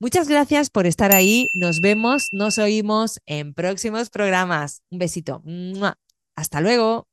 Muchas 0.00 0.28
gracias 0.28 0.70
por 0.70 0.86
estar 0.86 1.12
ahí. 1.12 1.48
Nos 1.54 1.80
vemos, 1.80 2.28
nos 2.32 2.58
oímos 2.58 3.20
en 3.26 3.54
próximos 3.54 4.10
programas. 4.10 4.82
Un 4.90 4.98
besito. 4.98 5.42
Hasta 6.34 6.60
luego. 6.60 7.08